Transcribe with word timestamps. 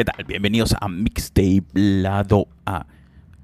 ¿Qué 0.00 0.06
tal? 0.06 0.24
Bienvenidos 0.24 0.74
a 0.80 0.88
Mixtape 0.88 1.64
Lado 1.74 2.48
A. 2.64 2.86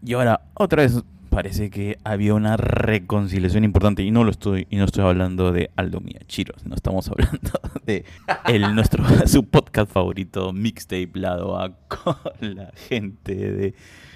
Y 0.02 0.14
ahora, 0.14 0.40
otra 0.54 0.84
vez, 0.84 1.02
parece 1.28 1.68
que 1.68 1.98
había 2.02 2.32
una 2.32 2.56
reconciliación 2.56 3.62
importante. 3.62 4.02
Y 4.02 4.10
no 4.10 4.24
lo 4.24 4.30
estoy, 4.30 4.66
y 4.70 4.76
no 4.76 4.86
estoy 4.86 5.04
hablando 5.04 5.52
de 5.52 5.70
Aldo 5.76 6.00
Miachiros. 6.00 6.64
No 6.64 6.74
estamos 6.74 7.08
hablando 7.10 7.60
de 7.84 8.06
el, 8.46 8.74
nuestro, 8.74 9.04
su 9.26 9.44
podcast 9.44 9.92
favorito, 9.92 10.54
Mixtape 10.54 11.10
Lado 11.12 11.60
A, 11.60 11.76
con 11.88 12.16
la 12.40 12.72
gente 12.88 13.34
de, 13.34 13.74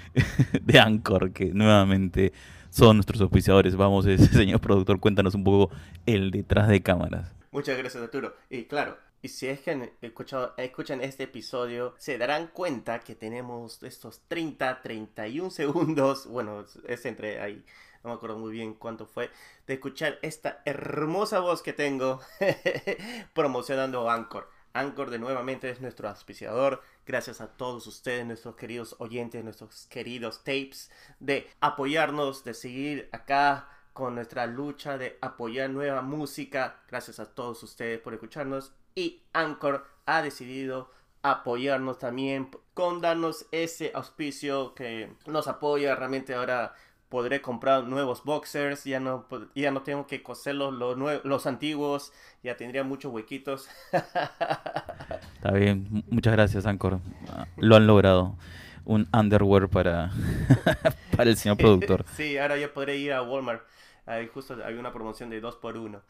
de 0.63 0.79
Anchor, 0.79 1.33
que 1.33 1.53
nuevamente 1.53 2.33
son 2.71 2.97
nuestros 2.97 3.21
auspiciadores. 3.21 3.75
Vamos, 3.75 4.05
señor 4.05 4.61
productor, 4.61 4.99
cuéntanos 4.99 5.35
un 5.35 5.43
poco 5.43 5.69
el 6.07 6.31
detrás 6.31 6.69
de 6.69 6.81
cámaras. 6.81 7.35
Muchas 7.51 7.77
gracias, 7.77 8.01
Arturo. 8.01 8.33
Y 8.49 8.63
claro, 8.63 8.97
y 9.21 9.29
si 9.29 9.47
es 9.47 9.61
que 9.61 9.71
han 9.71 9.91
escuchado, 10.01 10.53
escuchan 10.57 11.01
este 11.01 11.23
episodio, 11.23 11.93
se 11.97 12.17
darán 12.17 12.47
cuenta 12.47 12.99
que 12.99 13.15
tenemos 13.15 13.81
estos 13.83 14.21
30, 14.27 14.81
31 14.81 15.49
segundos, 15.51 16.27
bueno, 16.27 16.65
es 16.87 17.05
entre 17.05 17.39
ahí, 17.39 17.63
no 18.03 18.09
me 18.09 18.15
acuerdo 18.15 18.37
muy 18.37 18.51
bien 18.51 18.73
cuánto 18.73 19.05
fue, 19.05 19.29
de 19.67 19.75
escuchar 19.75 20.17
esta 20.21 20.61
hermosa 20.65 21.39
voz 21.39 21.61
que 21.61 21.73
tengo 21.73 22.19
promocionando 23.33 24.09
Anchor. 24.09 24.49
Anchor 24.73 25.09
de 25.09 25.19
nuevamente 25.19 25.69
es 25.69 25.81
nuestro 25.81 26.07
auspiciador. 26.07 26.81
Gracias 27.05 27.41
a 27.41 27.47
todos 27.57 27.85
ustedes, 27.87 28.25
nuestros 28.25 28.55
queridos 28.55 28.95
oyentes, 28.99 29.43
nuestros 29.43 29.85
queridos 29.87 30.43
tapes, 30.45 30.89
de 31.19 31.49
apoyarnos, 31.59 32.43
de 32.45 32.53
seguir 32.53 33.09
acá 33.11 33.67
con 33.93 34.15
nuestra 34.15 34.45
lucha 34.45 34.97
de 34.97 35.17
apoyar 35.21 35.69
nueva 35.69 36.01
música. 36.01 36.77
Gracias 36.89 37.19
a 37.19 37.25
todos 37.25 37.61
ustedes 37.63 37.99
por 37.99 38.13
escucharnos. 38.13 38.73
Y 38.95 39.21
Anchor 39.33 39.85
ha 40.05 40.21
decidido 40.21 40.91
apoyarnos 41.23 41.99
también 41.99 42.49
con 42.73 43.01
darnos 43.01 43.45
ese 43.51 43.91
auspicio 43.93 44.73
que 44.73 45.11
nos 45.27 45.47
apoya. 45.47 45.95
Realmente 45.95 46.33
ahora 46.33 46.73
podré 47.09 47.41
comprar 47.41 47.83
nuevos 47.83 48.23
boxers. 48.23 48.85
Ya 48.85 48.99
no, 48.99 49.27
ya 49.55 49.71
no 49.71 49.81
tengo 49.81 50.07
que 50.07 50.23
coser 50.23 50.55
los, 50.55 50.73
los 51.23 51.45
antiguos. 51.45 52.13
Ya 52.43 52.55
tendría 52.57 52.83
muchos 52.83 53.11
huequitos. 53.11 53.69
Está 53.91 55.51
bien. 55.53 56.03
Muchas 56.09 56.33
gracias, 56.33 56.65
Anchor. 56.65 56.99
Lo 57.57 57.75
han 57.75 57.87
logrado 57.87 58.37
un 58.85 59.07
underwear 59.13 59.69
para, 59.69 60.11
para 61.15 61.29
el 61.29 61.37
señor 61.37 61.57
productor. 61.57 62.05
Sí, 62.15 62.37
ahora 62.37 62.57
ya 62.57 62.73
podré 62.73 62.97
ir 62.97 63.13
a 63.13 63.21
Walmart 63.21 63.61
Ahí 64.05 64.27
justo 64.33 64.57
hay 64.65 64.73
una 64.75 64.91
promoción 64.91 65.29
de 65.29 65.39
2 65.39 65.57
por 65.57 65.77
1 65.77 66.01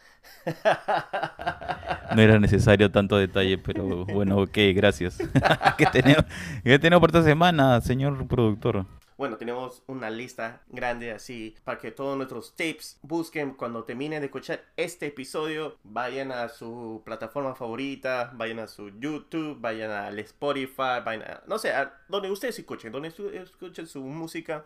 No 2.15 2.21
era 2.21 2.39
necesario 2.39 2.89
tanto 2.89 3.17
detalle, 3.17 3.57
pero 3.57 4.05
bueno, 4.05 4.37
ok, 4.37 4.57
gracias. 4.73 5.17
¿Qué 5.77 5.85
tenemos, 5.87 6.25
¿Qué 6.63 6.79
tenemos 6.79 7.01
por 7.01 7.09
esta 7.09 7.23
semana, 7.23 7.81
señor 7.81 8.27
productor? 8.27 8.85
Bueno, 9.21 9.37
tenemos 9.37 9.83
una 9.85 10.09
lista 10.09 10.63
grande 10.67 11.11
así 11.11 11.55
para 11.63 11.77
que 11.77 11.91
todos 11.91 12.17
nuestros 12.17 12.55
tips 12.55 12.97
busquen 13.03 13.51
cuando 13.53 13.83
terminen 13.83 14.21
de 14.21 14.25
escuchar 14.25 14.63
este 14.75 15.05
episodio. 15.05 15.77
Vayan 15.83 16.31
a 16.31 16.49
su 16.49 17.03
plataforma 17.05 17.53
favorita, 17.53 18.31
vayan 18.33 18.57
a 18.57 18.67
su 18.67 18.89
YouTube, 18.99 19.59
vayan 19.61 19.91
al 19.91 20.17
Spotify, 20.17 21.03
vayan 21.05 21.21
a, 21.21 21.43
no 21.45 21.59
sé, 21.59 21.71
a 21.71 22.01
donde 22.09 22.31
ustedes 22.31 22.57
escuchen, 22.57 22.91
donde 22.91 23.09
escuchen 23.09 23.85
su 23.85 24.01
música 24.01 24.65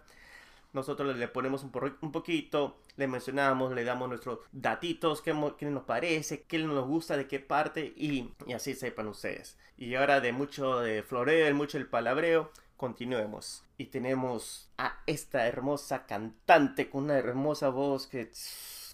nosotros 0.76 1.16
le 1.16 1.28
ponemos 1.28 1.64
un, 1.64 1.72
un 2.02 2.12
poquito, 2.12 2.78
le 2.98 3.08
mencionamos, 3.08 3.74
le 3.74 3.84
damos 3.84 4.10
nuestros 4.10 4.40
datitos, 4.52 5.22
qué, 5.22 5.34
qué, 5.58 5.66
nos 5.68 5.84
parece, 5.84 6.44
qué 6.44 6.60
nos 6.60 6.86
gusta, 6.86 7.18
de 7.18 7.28
qué 7.28 7.40
parte 7.40 7.94
y, 7.96 8.32
y, 8.46 8.54
así 8.54 8.76
sepan 8.76 9.08
ustedes. 9.08 9.58
Y 9.78 9.96
ahora 9.96 10.22
de 10.22 10.34
mucho 10.34 10.80
de 10.80 11.02
floreo, 11.02 11.54
mucho 11.56 11.78
el 11.78 11.88
palabreo, 11.88 12.52
continuemos. 12.78 13.64
Y 13.78 13.86
tenemos 13.86 14.70
a 14.78 15.00
esta 15.08 15.48
hermosa 15.48 16.06
cantante 16.06 16.90
con 16.90 17.06
una 17.06 17.18
hermosa 17.18 17.70
voz 17.70 18.06
que 18.08 18.30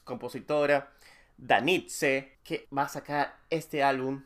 compositora, 0.03 0.91
Danitze, 1.37 2.37
que 2.43 2.67
va 2.75 2.83
a 2.83 2.89
sacar 2.89 3.39
este 3.49 3.83
álbum 3.83 4.23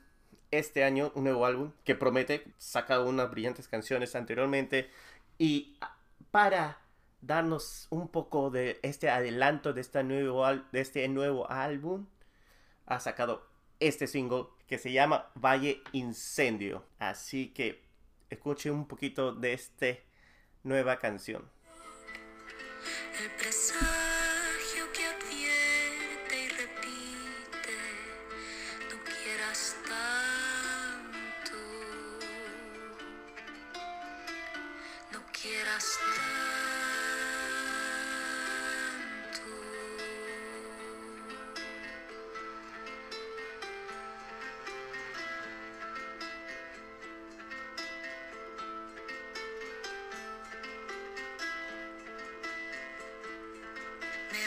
este 0.52 0.84
año, 0.84 1.12
un 1.16 1.24
nuevo 1.24 1.46
álbum 1.46 1.72
que 1.84 1.96
promete, 1.96 2.46
sacado 2.58 3.08
unas 3.08 3.30
brillantes 3.32 3.68
canciones 3.68 4.16
anteriormente 4.16 4.90
y 5.38 5.78
para 6.32 6.80
darnos 7.26 7.88
un 7.90 8.08
poco 8.08 8.50
de 8.50 8.80
este 8.84 9.10
adelanto 9.10 9.74
de 9.74 9.82
este 9.82 10.04
nuevo, 10.04 10.46
de 10.72 10.82
este 10.82 11.08
nuevo 11.08 11.50
álbum, 11.50 12.08
ha 12.86 13.00
sacado 13.00 13.48
este 13.80 14.08
single 14.08 14.46
que 14.68 14.78
se 14.78 14.92
llama 14.92 15.32
Valle 15.36 15.82
Incendio. 15.92 16.86
Así 17.00 17.50
que 17.50 17.84
escuche 18.30 18.70
un 18.72 18.88
poquito 18.88 19.34
de 19.34 19.54
esta 19.54 19.88
nueva 20.64 21.00
canción. 21.00 21.50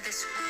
this 0.08 0.47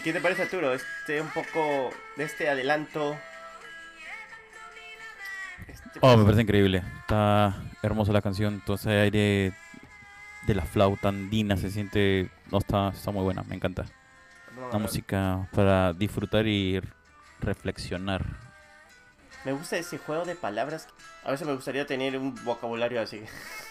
¿Y 0.00 0.02
qué 0.02 0.14
te 0.14 0.20
parece, 0.22 0.44
Arturo? 0.44 0.72
Este 0.72 1.20
un 1.20 1.28
poco 1.28 1.90
de 2.16 2.24
este 2.24 2.48
adelanto. 2.48 3.18
Este 5.68 5.98
oh, 6.00 6.16
me 6.16 6.24
parece 6.24 6.40
increíble. 6.40 6.82
Está 7.00 7.54
hermosa 7.82 8.10
la 8.10 8.22
canción. 8.22 8.62
Todo 8.64 8.76
ese 8.76 8.92
aire 8.92 9.52
de 10.46 10.54
la 10.54 10.64
flauta 10.64 11.10
andina 11.10 11.58
se 11.58 11.70
siente. 11.70 12.30
No, 12.50 12.56
está, 12.56 12.88
está 12.88 13.10
muy 13.10 13.22
buena. 13.24 13.42
Me 13.42 13.56
encanta. 13.56 13.84
Una 14.70 14.78
música 14.78 15.46
para 15.52 15.92
disfrutar 15.92 16.46
y 16.46 16.80
reflexionar. 17.40 18.24
Me 19.44 19.52
gusta 19.52 19.76
ese 19.76 19.98
juego 19.98 20.24
de 20.24 20.34
palabras. 20.34 20.88
A 21.24 21.30
veces 21.30 21.46
me 21.46 21.52
gustaría 21.52 21.84
tener 21.84 22.16
un 22.16 22.42
vocabulario 22.42 23.02
así. 23.02 23.22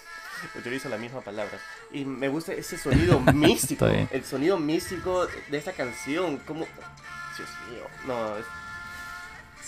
utilizo 0.55 0.89
las 0.89 0.99
mismas 0.99 1.23
palabras. 1.23 1.59
Y 1.91 2.05
me 2.05 2.27
gusta 2.27 2.53
ese 2.53 2.77
sonido 2.77 3.19
místico, 3.33 3.85
el 3.87 4.23
sonido 4.23 4.57
místico 4.57 5.27
de 5.49 5.57
esta 5.57 5.73
canción. 5.73 6.37
Como, 6.39 6.67
Dios 7.37 7.49
mío, 7.69 7.83
no. 8.05 8.37
Es... 8.37 8.45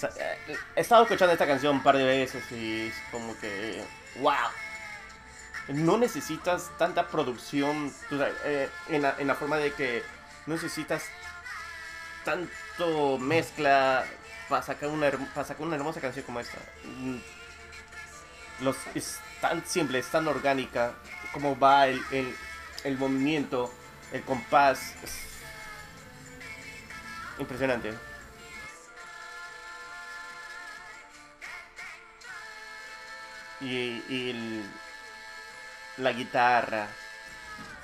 Eh, 0.04 0.58
he 0.76 0.82
estado 0.82 1.04
escuchando 1.04 1.34
esta 1.34 1.46
canción 1.46 1.76
un 1.76 1.84
par 1.84 1.96
de 1.96 2.04
veces 2.04 2.44
y 2.52 2.88
es 2.88 2.96
como 3.12 3.38
que, 3.40 3.84
wow. 4.20 4.34
No 5.68 5.98
necesitas 5.98 6.72
tanta 6.78 7.08
producción 7.08 7.94
eh, 8.46 8.70
en, 8.90 9.04
la, 9.04 9.16
en 9.20 9.28
la 9.28 9.36
forma 9.36 9.58
de 9.58 9.72
que 9.74 10.04
no 10.48 10.56
necesitas 10.56 11.04
tanto 12.26 13.18
mezcla 13.20 14.06
para 14.50 14.64
sacar 14.64 14.90
una, 14.90 15.10
para 15.34 15.48
sacar 15.48 15.66
una 15.66 15.76
hermosa 15.76 16.02
canción 16.02 16.26
como 16.26 16.40
esta. 16.40 16.58
Mm, 16.84 17.18
los, 18.64 18.76
tan 19.42 19.66
simple, 19.66 20.00
es 20.00 20.08
tan 20.08 20.28
orgánica, 20.28 20.94
como 21.34 21.58
va 21.60 21.88
el, 21.88 22.02
el, 22.84 22.98
movimiento, 22.98 23.74
el 24.14 24.22
compás. 24.24 24.94
impresionante. 27.40 27.94
Y, 33.60 34.02
y 34.10 34.30
el- 34.32 34.64
la 35.98 36.12
guitarra. 36.12 36.88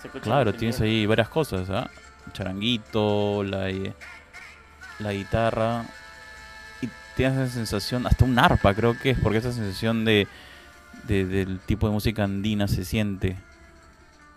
Se 0.01 0.09
Claro, 0.09 0.53
tienes 0.53 0.79
ahí 0.81 1.05
varias 1.05 1.29
cosas, 1.29 1.69
¿ah? 1.69 1.89
Charanguito, 2.33 3.43
la, 3.43 3.69
eh, 3.69 3.93
la 4.99 5.11
guitarra. 5.11 5.83
Y 6.81 6.89
tienes 7.15 7.37
esa 7.39 7.53
sensación, 7.53 8.07
hasta 8.07 8.25
un 8.25 8.37
arpa 8.39 8.73
creo 8.73 8.97
que 8.97 9.11
es, 9.11 9.19
porque 9.19 9.37
esa 9.39 9.51
sensación 9.51 10.05
de, 10.05 10.27
de- 11.07 11.25
del 11.25 11.59
tipo 11.59 11.87
de 11.87 11.93
música 11.93 12.23
andina 12.23 12.67
se 12.67 12.85
siente. 12.85 13.37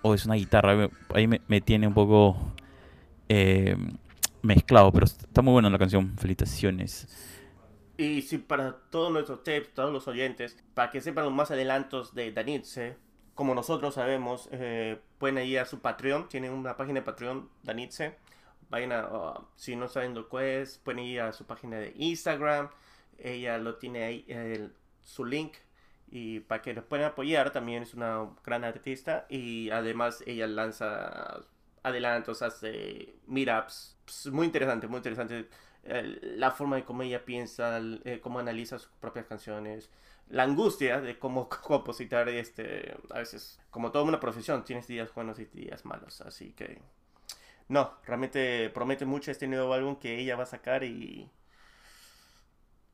O 0.03 0.15
es 0.15 0.25
una 0.25 0.35
guitarra, 0.37 0.89
ahí 1.15 1.27
me, 1.27 1.43
me 1.47 1.61
tiene 1.61 1.87
un 1.87 1.93
poco 1.95 2.37
eh, 3.29 3.77
mezclado, 4.43 4.91
pero 4.93 5.05
está 5.05 5.43
muy 5.43 5.53
buena 5.53 5.69
la 5.71 5.79
canción, 5.79 6.17
felicitaciones. 6.17 7.07
Y 7.99 8.23
sí, 8.23 8.39
para 8.39 8.73
todos 8.91 9.13
nuestros 9.13 9.43
tips, 9.45 9.75
todos 9.75 9.93
los 9.93 10.09
oyentes, 10.09 10.57
para 10.73 10.91
que 10.91 11.03
sepan 11.03 11.25
los 11.25 11.35
más 11.35 11.51
adelantos 11.51 12.15
de 12.15 12.33
Danitze, 12.33 12.97
como 13.35 13.55
nosotros 13.55 13.95
sabemos, 13.95 14.49
eh, 14.53 14.99
pueden 15.19 15.47
ir 15.47 15.59
a 15.59 15.67
su 15.67 15.81
Patreon, 15.81 16.29
tienen 16.29 16.53
una 16.53 16.77
página 16.77 17.01
de 17.01 17.05
Patreon, 17.05 17.49
Danitze. 17.63 18.17
Vayan 18.71 18.93
a, 18.93 19.35
si 19.57 19.77
no 19.77 19.89
saben 19.89 20.15
lo 20.15 20.29
que 20.29 20.63
es, 20.63 20.79
pueden 20.79 21.05
ir 21.05 21.21
a 21.21 21.33
su 21.33 21.45
página 21.45 21.77
de 21.77 21.93
Instagram. 21.97 22.71
Ella 23.19 23.59
lo 23.59 23.75
tiene 23.77 24.05
ahí, 24.05 24.25
el- 24.29 24.73
su 25.03 25.25
link. 25.27 25.55
Y 26.11 26.41
para 26.41 26.61
que 26.63 26.75
los 26.75 26.85
puedan 26.85 27.07
apoyar, 27.07 27.53
también 27.53 27.85
es 27.85 27.95
una 27.95 28.29
gran 28.45 28.65
artista. 28.65 29.27
Y 29.29 29.71
además 29.71 30.23
ella 30.27 30.47
lanza 30.47 31.41
adelantos, 31.83 32.43
hace 32.43 33.15
meetups. 33.27 33.97
Pues, 34.05 34.27
muy 34.27 34.47
interesante, 34.47 34.89
muy 34.89 34.99
interesante 34.99 35.49
eh, 35.85 36.19
la 36.37 36.51
forma 36.51 36.77
de 36.77 36.85
cómo 36.85 37.03
ella 37.03 37.25
piensa, 37.25 37.81
eh, 38.05 38.21
cómo 38.23 38.39
analiza 38.39 38.79
sus 38.79 38.91
propias 39.01 39.27
canciones, 39.27 39.91
la 40.29 40.43
angustia 40.43 41.01
de 41.01 41.19
cómo 41.19 41.49
compositar, 41.63 42.29
este, 42.29 42.97
a 43.11 43.19
veces, 43.19 43.59
como 43.71 43.91
toda 43.91 44.05
una 44.05 44.21
profesión, 44.21 44.65
tienes 44.65 44.87
días 44.87 45.15
buenos 45.15 45.39
y 45.39 45.47
días 45.47 45.85
malos, 45.85 46.21
así 46.21 46.53
que, 46.53 46.83
no, 47.69 47.95
realmente 48.05 48.71
promete 48.71 49.07
mucho 49.07 49.31
este 49.31 49.47
nuevo 49.47 49.73
álbum 49.73 49.97
que 49.97 50.19
ella 50.19 50.37
va 50.37 50.43
a 50.43 50.47
sacar 50.47 50.85
y, 50.85 51.31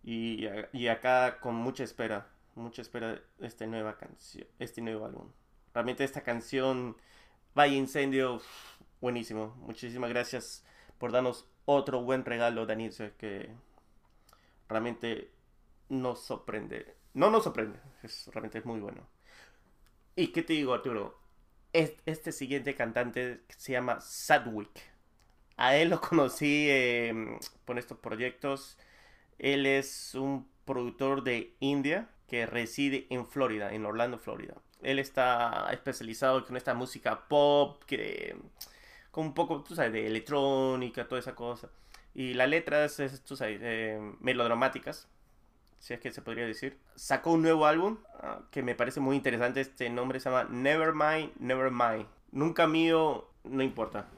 y, 0.05 0.47
y 0.73 0.89
acá 0.89 1.41
con 1.41 1.55
mucha 1.57 1.83
espera, 1.85 2.29
mucha 2.57 2.83
espera 2.83 3.21
este 3.41 3.67
nueva 3.67 3.97
canción, 3.99 4.47
este 4.59 4.81
nuevo 4.83 5.07
álbum. 5.07 5.31
Realmente 5.75 6.05
esta 6.05 6.23
canción, 6.23 6.97
Vaya 7.55 7.75
Incendio, 7.77 8.41
buenísimo, 9.01 9.55
muchísimas 9.61 10.11
gracias 10.11 10.65
por 10.99 11.13
darnos 11.13 11.49
otro 11.67 12.03
buen 12.03 12.25
regalo, 12.25 12.67
Danitze, 12.67 13.15
que 13.19 13.51
realmente 14.69 15.31
nos 15.89 16.21
sorprende. 16.25 16.95
No 17.15 17.31
nos 17.31 17.45
sorprende, 17.45 17.79
es, 18.03 18.29
realmente 18.33 18.59
es 18.59 18.65
muy 18.65 18.81
bueno. 18.81 19.07
¿Y 20.15 20.29
qué 20.29 20.43
te 20.43 20.55
digo, 20.55 20.75
Arturo? 20.75 21.19
Es- 21.73 21.95
Este 22.07 22.33
siguiente 22.33 22.75
cantante 22.75 23.43
se 23.49 23.73
llama 23.73 24.01
Sadwick. 24.01 24.81
A 25.57 25.77
él 25.77 25.91
lo 25.91 26.01
conocí 26.01 26.67
eh, 26.71 27.39
por 27.65 27.79
estos 27.79 27.99
proyectos. 27.99 28.79
Él 29.39 29.67
es 29.67 30.15
un 30.15 30.49
productor 30.65 31.23
de 31.25 31.57
India 31.61 32.11
que 32.29 32.47
reside 32.47 33.07
en 33.11 33.27
Florida, 33.27 33.73
en 33.73 33.85
Orlando, 33.87 34.19
Florida. 34.19 34.55
Él 34.83 34.99
está 34.99 35.69
especializado 35.73 36.45
con 36.45 36.57
esta 36.57 36.75
música 36.75 37.29
pop, 37.29 37.83
que 37.85 38.37
con 39.11 39.27
un 39.27 39.35
poco, 39.35 39.63
tú 39.63 39.75
sabes, 39.75 39.93
de 39.93 40.07
electrónica, 40.07 41.09
toda 41.09 41.21
esa 41.21 41.35
cosa. 41.35 41.71
Y 42.15 42.35
las 42.35 42.49
letras, 42.49 43.01
es, 43.01 43.23
tú 43.23 43.37
sabes, 43.37 43.61
eh, 43.63 43.99
melodramáticas, 44.21 45.09
si 45.79 45.95
es 45.95 46.01
que 46.01 46.13
se 46.13 46.23
podría 46.23 46.47
decir. 46.47 46.79
Sacó 46.95 47.33
un 47.33 47.43
nuevo 47.43 47.67
álbum 47.67 47.99
ah, 48.21 48.41
que 48.51 48.63
me 48.63 48.75
parece 48.75 49.01
muy 49.01 49.17
interesante. 49.17 49.61
Este 49.61 49.89
nombre 49.91 50.21
se 50.21 50.31
llama 50.31 50.49
Nevermind, 50.51 51.33
Nevermind. 51.39 52.07
Nunca 52.33 52.67
mío, 52.67 53.29
no 53.45 53.63
importa. 53.63 54.09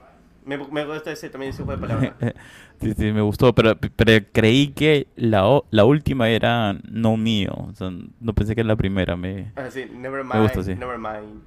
Me, 0.49 0.57
me 0.59 0.85
gusta 0.85 1.13
ese 1.13 1.31
también 1.31 1.51
ese 1.51 1.63
juego 1.63 1.81
de 1.81 1.87
palabras. 1.87 2.15
Sí, 2.81 2.95
sí, 2.97 3.13
me 3.13 3.23
gustó, 3.23 3.53
pero, 3.55 3.77
pero 3.77 4.25
creí 4.33 4.69
que 4.69 5.09
la, 5.17 5.49
o- 5.49 5.67
la 5.71 5.85
última 5.85 6.29
era 6.29 6.75
no 6.89 7.17
mío. 7.17 7.51
O 7.57 7.75
sea, 7.75 7.91
no 8.21 8.35
pensé 8.35 8.55
que 8.55 8.61
era 8.61 8.69
la 8.69 8.77
primera. 8.77 9.17
Me... 9.17 9.53
Ah, 9.57 9.71
sí, 9.71 9.87
Nevermind, 9.87 10.35
Me 10.35 10.41
gusta, 10.43 10.63
sí. 10.63 10.75
Nevermind. 10.77 11.43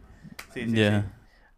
Sí, 0.54 0.68
sí, 0.68 0.76
Ya. 0.76 1.02
sí. 1.02 1.06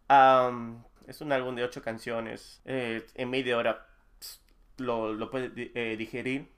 Am, 0.08 0.84
es 1.06 1.20
un 1.20 1.32
álbum 1.32 1.54
de 1.56 1.64
ocho 1.64 1.82
canciones. 1.82 2.60
Eh, 2.64 3.04
en 3.14 3.30
media 3.30 3.56
hora 3.58 3.86
pss, 4.20 4.40
lo, 4.78 5.12
lo 5.12 5.30
puedes 5.30 5.52
eh, 5.56 5.96
digerir. 5.98 6.48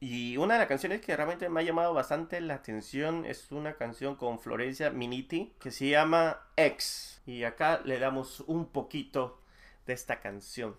Y 0.00 0.36
una 0.36 0.54
de 0.54 0.60
las 0.60 0.68
canciones 0.68 1.00
que 1.00 1.16
realmente 1.16 1.48
me 1.48 1.60
ha 1.60 1.62
llamado 1.62 1.94
bastante 1.94 2.40
la 2.40 2.54
atención 2.54 3.24
es 3.24 3.50
una 3.52 3.74
canción 3.74 4.16
con 4.16 4.38
Florencia 4.38 4.90
Miniti 4.90 5.54
que 5.60 5.70
se 5.70 5.88
llama 5.88 6.40
X. 6.56 7.22
Y 7.26 7.44
acá 7.44 7.80
le 7.84 7.98
damos 7.98 8.40
un 8.46 8.66
poquito 8.66 9.40
de 9.86 9.92
esta 9.92 10.20
canción. 10.20 10.76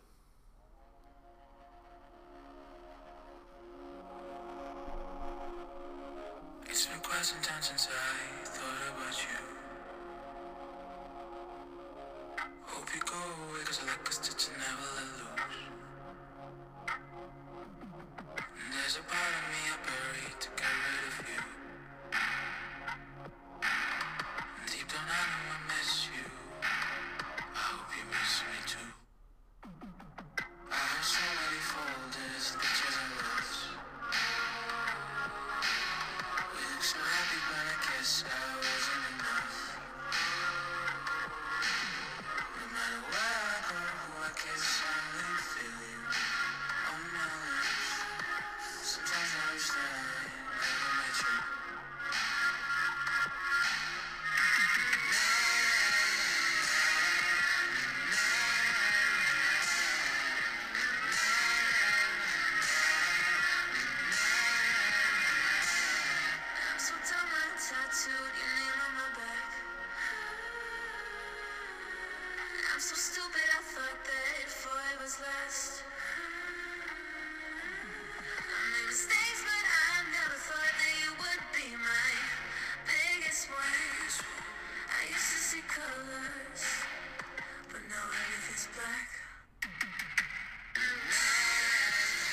It's 6.68 6.88
been 6.88 7.00
quite 7.00 7.24
some 7.24 7.42
time 7.42 7.62
since 7.62 7.88
I 7.88 8.25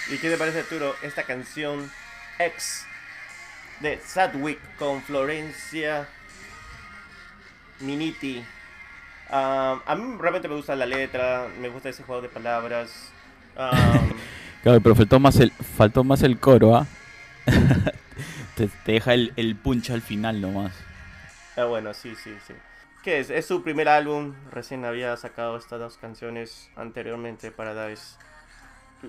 ¿Y 0.09 0.19
qué 0.19 0.29
te 0.29 0.37
parece, 0.37 0.59
Arturo, 0.59 0.95
esta 1.01 1.25
canción 1.25 1.91
X 2.39 2.85
de 3.83 3.99
Sadwick 4.01 4.61
con 4.77 5.03
Florencia 5.03 6.09
Miniti? 7.81 8.39
Um, 9.31 9.81
a 9.87 9.95
mí 9.97 10.17
realmente 10.19 10.49
me 10.49 10.57
gusta 10.57 10.77
la 10.77 10.87
letra, 10.87 11.49
me 11.59 11.69
gusta 11.69 11.89
ese 11.89 12.03
juego 12.05 12.23
de 12.23 12.29
palabras. 12.29 13.13
Um, 13.57 14.21
Claro, 14.63 14.81
pero 14.81 14.95
faltó 14.95 15.19
más 15.19 15.41
el, 15.41 15.51
faltó 15.53 16.05
más 16.05 16.23
el 16.23 16.39
coro, 16.39 16.77
¿ah? 16.77 16.87
te, 18.55 18.69
te 18.69 18.93
deja 18.93 19.15
el, 19.15 19.33
el 19.37 19.57
punch 19.57 19.91
al 19.91 20.03
final 20.03 20.41
nomás. 20.41 20.87
ah, 21.57 21.65
bueno, 21.65 21.95
sí, 21.95 22.15
sí, 22.17 22.39
sí. 22.47 22.55
¿Qué 23.03 23.19
es? 23.21 23.31
Es 23.31 23.47
su 23.47 23.63
primer 23.65 23.89
álbum, 23.89 24.35
recién 24.51 24.85
había 24.85 25.17
sacado 25.17 25.57
estas 25.57 25.81
dos 25.81 25.99
canciones 25.99 26.71
anteriormente 26.77 27.51
para 27.51 27.75
Dice. 27.89 28.19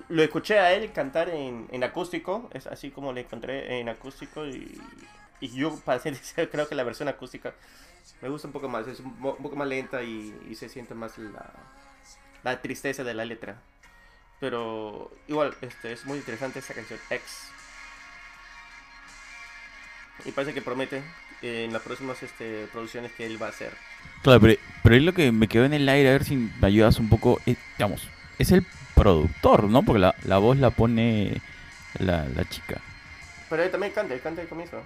Lo 0.08 0.22
escuché 0.22 0.58
a 0.58 0.72
él 0.72 0.92
cantar 0.92 1.28
en, 1.28 1.68
en 1.70 1.84
acústico, 1.84 2.50
es 2.52 2.66
así 2.66 2.90
como 2.90 3.12
le 3.12 3.22
encontré 3.22 3.78
en 3.78 3.88
acústico 3.88 4.46
y, 4.46 4.80
y 5.40 5.48
yo 5.50 5.78
para 5.80 6.00
ser 6.00 6.16
creo 6.50 6.68
que 6.68 6.74
la 6.74 6.82
versión 6.84 7.08
acústica 7.08 7.54
me 8.20 8.28
gusta 8.28 8.48
un 8.48 8.52
poco 8.52 8.68
más, 8.68 8.86
es 8.88 9.00
un, 9.00 9.06
un 9.06 9.36
poco 9.36 9.56
más 9.56 9.68
lenta 9.68 10.02
y, 10.02 10.36
y 10.50 10.54
se 10.56 10.68
siente 10.68 10.94
más 10.94 11.16
la, 11.18 11.50
la 12.42 12.60
tristeza 12.60 13.04
de 13.04 13.14
la 13.14 13.24
letra. 13.24 13.60
Pero 14.40 15.10
igual, 15.28 15.54
este, 15.60 15.92
es 15.92 16.04
muy 16.04 16.18
interesante 16.18 16.58
esta 16.58 16.74
canción, 16.74 16.98
X. 17.08 17.48
Y 20.24 20.32
parece 20.32 20.52
que 20.54 20.60
promete 20.60 21.02
en 21.42 21.72
las 21.72 21.82
próximas 21.82 22.22
este, 22.22 22.66
producciones 22.72 23.12
que 23.12 23.26
él 23.26 23.40
va 23.40 23.46
a 23.46 23.50
hacer. 23.50 23.72
Claro, 24.22 24.40
pero, 24.40 24.60
pero 24.82 24.96
es 24.96 25.02
lo 25.02 25.12
que 25.12 25.32
me 25.32 25.48
quedó 25.48 25.64
en 25.64 25.74
el 25.74 25.88
aire, 25.88 26.08
a 26.08 26.12
ver 26.12 26.24
si 26.24 26.36
me 26.36 26.66
ayudas 26.66 26.98
un 26.98 27.08
poco. 27.08 27.40
eh, 27.46 27.56
digamos, 27.78 28.08
es 28.38 28.52
el 28.52 28.66
productor, 28.94 29.64
¿no? 29.64 29.82
Porque 29.82 30.00
la, 30.00 30.14
la 30.24 30.38
voz 30.38 30.58
la 30.58 30.70
pone 30.70 31.40
la, 31.98 32.26
la 32.28 32.44
chica. 32.48 32.80
Pero 33.50 33.62
él 33.62 33.70
también 33.70 33.92
canta, 33.92 34.14
él 34.14 34.20
canta 34.20 34.42
al 34.42 34.48
comienzo. 34.48 34.82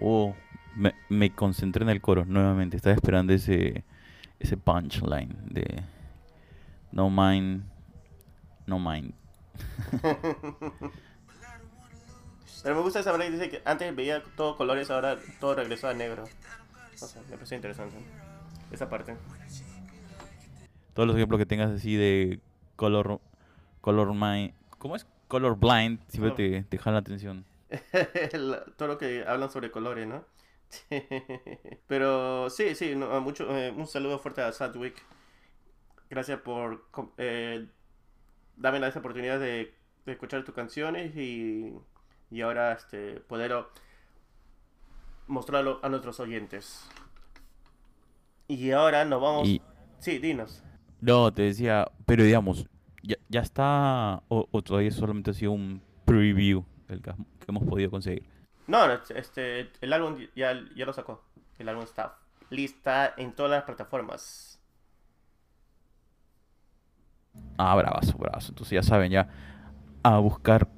Oh, 0.00 0.34
me, 0.74 0.94
me 1.08 1.30
concentré 1.30 1.82
en 1.84 1.90
el 1.90 2.00
coro 2.00 2.24
nuevamente. 2.24 2.76
Estaba 2.76 2.94
esperando 2.94 3.32
ese, 3.32 3.84
ese 4.40 4.56
punchline 4.56 5.36
de 5.50 5.82
No 6.92 7.10
mind, 7.10 7.64
no 8.66 8.78
mind. 8.78 9.14
Pero 12.62 12.76
me 12.76 12.80
gusta 12.82 13.00
esa 13.00 13.12
manera 13.12 13.30
que 13.30 13.36
dice 13.36 13.50
que 13.50 13.62
antes 13.66 13.94
veía 13.94 14.22
todo 14.36 14.56
colores, 14.56 14.90
ahora 14.90 15.18
todo 15.38 15.54
regresó 15.54 15.88
a 15.88 15.94
negro. 15.94 16.24
No 16.98 17.06
sé, 17.06 17.20
me 17.28 17.36
pareció 17.36 17.56
interesante. 17.56 17.96
Esa 18.72 18.88
parte. 18.88 19.14
Todos 20.94 21.06
los 21.06 21.16
ejemplos 21.16 21.38
que 21.38 21.46
tengas 21.46 21.70
así 21.70 21.96
de 21.96 22.40
color, 22.76 23.20
color 23.80 24.14
mind, 24.14 24.54
¿cómo 24.78 24.96
es? 24.96 25.06
Color 25.28 25.58
blind, 25.58 26.00
siempre 26.08 26.30
Oh. 26.30 26.34
te, 26.34 26.62
te 26.64 26.78
jala 26.78 26.94
la 26.94 27.00
atención. 27.00 27.44
Todo 28.76 28.88
lo 28.88 28.98
que 28.98 29.24
hablan 29.26 29.50
sobre 29.50 29.70
colores, 29.70 30.06
¿no? 30.06 30.24
Pero 31.88 32.48
sí, 32.50 32.74
sí, 32.74 32.94
no, 32.96 33.20
mucho, 33.20 33.44
eh, 33.56 33.70
un 33.70 33.86
saludo 33.86 34.18
fuerte 34.18 34.42
a 34.42 34.52
Sadwick. 34.52 35.02
Gracias 36.10 36.40
por 36.40 36.86
eh, 37.18 37.66
darme 38.56 38.86
esa 38.86 39.00
oportunidad 39.00 39.40
de, 39.40 39.74
de 40.06 40.12
escuchar 40.12 40.44
tus 40.44 40.54
canciones 40.54 41.16
y, 41.16 41.74
y 42.30 42.40
ahora 42.42 42.72
este, 42.72 43.20
poder 43.20 43.64
mostrarlo 45.26 45.80
a 45.82 45.88
nuestros 45.88 46.20
oyentes. 46.20 46.88
Y 48.46 48.70
ahora 48.72 49.04
nos 49.04 49.20
vamos... 49.20 49.48
Y 49.48 49.62
Sí, 49.98 50.18
dinos. 50.18 50.62
No, 51.00 51.32
te 51.32 51.42
decía, 51.42 51.90
pero 52.06 52.24
digamos, 52.24 52.66
ya, 53.02 53.16
ya 53.28 53.40
está, 53.40 54.22
o, 54.28 54.48
o 54.50 54.62
todavía 54.62 54.90
solamente 54.90 55.30
ha 55.30 55.34
sido 55.34 55.52
un 55.52 55.82
preview 56.04 56.64
el 56.88 57.02
que, 57.02 57.12
que 57.12 57.46
hemos 57.48 57.64
podido 57.64 57.90
conseguir. 57.90 58.28
No, 58.66 58.86
no, 58.86 58.94
este, 59.14 59.70
el 59.80 59.92
álbum 59.92 60.16
ya, 60.34 60.58
ya 60.74 60.86
lo 60.86 60.92
sacó. 60.92 61.22
El 61.58 61.68
álbum 61.68 61.84
está 61.84 62.18
lista 62.50 63.14
en 63.16 63.34
todas 63.34 63.50
las 63.50 63.64
plataformas. 63.64 64.60
Ah, 67.58 67.74
bravazo, 67.74 68.16
bravazo. 68.16 68.52
Entonces 68.52 68.72
ya 68.72 68.82
saben, 68.82 69.10
ya 69.10 69.28
a 70.02 70.18
buscar 70.18 70.68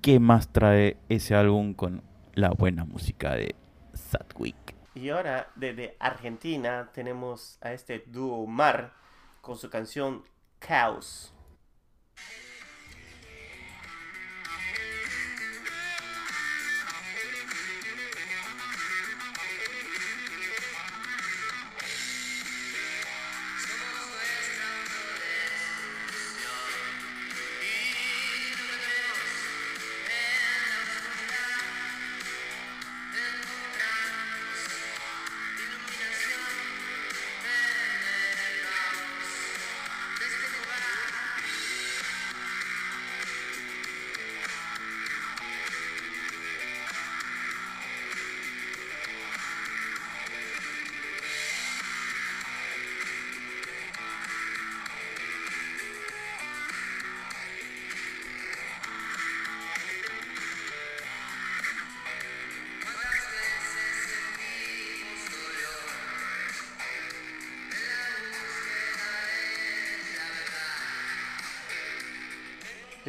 qué 0.00 0.18
más 0.18 0.52
trae 0.52 0.96
ese 1.08 1.34
álbum 1.34 1.74
con 1.74 2.02
la 2.34 2.50
buena 2.50 2.84
música 2.84 3.34
de 3.34 3.54
Sadwick. 3.94 4.74
Y 4.94 5.08
ahora, 5.08 5.48
desde 5.54 5.96
Argentina, 6.00 6.90
tenemos 6.92 7.58
a 7.62 7.72
este 7.72 8.04
dúo 8.06 8.46
Mar 8.46 8.92
con 9.42 9.58
su 9.58 9.68
canción 9.68 10.24
Caos. 10.58 11.34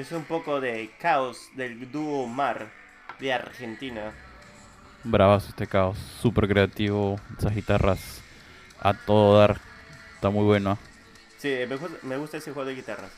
Es 0.03 0.11
un 0.11 0.25
poco 0.25 0.59
de 0.59 0.91
caos 0.99 1.47
del 1.55 1.89
dúo 1.89 2.27
Mar 2.27 2.69
de 3.21 3.31
Argentina. 3.31 4.11
Bravazo 5.05 5.47
este 5.47 5.65
caos, 5.65 5.97
súper 6.21 6.45
creativo, 6.49 7.17
esas 7.37 7.55
guitarras 7.55 8.21
a 8.81 8.93
todo 8.93 9.37
dar, 9.39 9.61
está 10.15 10.29
muy 10.29 10.43
bueno. 10.43 10.77
Sí, 11.37 11.55
me 11.69 11.77
gusta, 11.77 11.97
me 12.01 12.17
gusta 12.17 12.35
ese 12.35 12.51
juego 12.51 12.67
de 12.67 12.75
guitarras. 12.75 13.11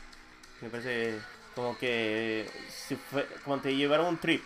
Me 0.60 0.68
parece 0.68 1.18
como 1.56 1.76
que 1.76 2.48
si 2.68 2.94
fue, 2.94 3.26
como 3.42 3.58
te 3.58 3.74
llevara 3.74 4.04
un 4.04 4.18
trip. 4.18 4.44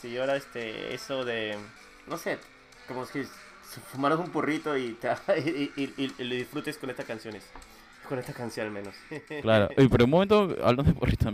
Te 0.00 0.10
llevara 0.10 0.34
este, 0.34 0.92
eso 0.92 1.24
de, 1.24 1.56
no 2.08 2.18
sé, 2.18 2.38
como 2.88 3.06
si 3.06 3.22
fumaras 3.92 4.18
un 4.18 4.30
porrito 4.30 4.76
y, 4.76 4.94
te, 4.94 5.08
y, 5.38 5.72
y- 5.76 5.94
y- 5.96 6.14
y 6.18 6.24
lo 6.24 6.34
disfrutes 6.34 6.76
con 6.76 6.90
estas 6.90 7.06
canciones. 7.06 7.44
Con 8.08 8.18
esta 8.18 8.32
canción 8.32 8.66
al 8.66 8.72
menos. 8.72 8.94
Claro, 9.42 9.68
Oye, 9.76 9.88
pero 9.88 10.04
un 10.04 10.10
momento, 10.10 10.56
hablando 10.62 10.82
de 10.84 10.92
porrito, 10.94 11.28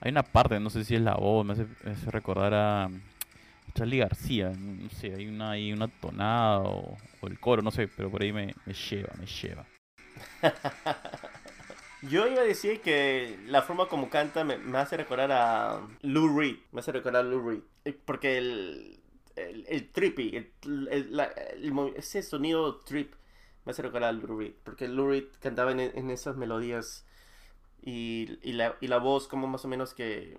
hay 0.00 0.10
una 0.10 0.22
parte, 0.22 0.60
no 0.60 0.70
sé 0.70 0.84
si 0.84 0.94
es 0.94 1.00
la 1.00 1.14
voz, 1.14 1.46
me 1.46 1.54
hace, 1.54 1.66
me 1.84 1.92
hace 1.92 2.10
recordar 2.10 2.52
a 2.54 2.90
Charlie 3.74 3.98
García, 3.98 4.50
no 4.54 4.90
sé, 4.90 5.14
hay 5.14 5.26
una, 5.26 5.52
hay 5.52 5.72
una 5.72 5.88
tonada 5.88 6.58
o, 6.60 6.96
o 7.20 7.26
el 7.26 7.40
coro, 7.40 7.62
no 7.62 7.70
sé, 7.70 7.88
pero 7.88 8.10
por 8.10 8.22
ahí 8.22 8.32
me, 8.32 8.54
me 8.66 8.74
lleva, 8.74 9.08
me 9.18 9.26
lleva. 9.26 9.64
Yo 12.02 12.26
iba 12.26 12.42
a 12.42 12.44
decir 12.44 12.80
que 12.82 13.38
la 13.46 13.62
forma 13.62 13.88
como 13.88 14.10
canta 14.10 14.44
me, 14.44 14.58
me 14.58 14.76
hace 14.78 14.96
recordar 14.98 15.32
a 15.32 15.80
Lou 16.02 16.38
Reed. 16.38 16.56
Me 16.72 16.80
hace 16.80 16.92
recordar 16.92 17.24
a 17.24 17.28
Lou 17.28 17.48
Reed. 17.48 17.60
Eh, 17.86 17.98
Porque 18.04 18.36
el, 18.36 19.00
el, 19.36 19.64
el 19.68 19.88
trippy, 19.90 20.36
el, 20.36 20.88
el- 20.90 21.16
la- 21.16 21.32
el 21.54 21.72
movi- 21.72 21.94
ese 21.96 22.22
sonido 22.22 22.76
trip 22.82 23.14
me 23.64 23.70
hace 23.72 23.82
recordar 23.82 24.10
a 24.10 24.12
Lou 24.12 24.38
Reed. 24.38 24.54
Porque 24.64 24.88
Lou 24.88 25.08
Reed 25.08 25.24
cantaba 25.40 25.72
en, 25.72 25.80
en 25.80 26.10
esas 26.10 26.36
melodías 26.36 27.06
y, 27.82 28.38
y, 28.42 28.52
la, 28.52 28.76
y 28.80 28.88
la 28.88 28.98
voz 28.98 29.28
como 29.28 29.46
más 29.46 29.64
o 29.64 29.68
menos 29.68 29.94
que 29.94 30.38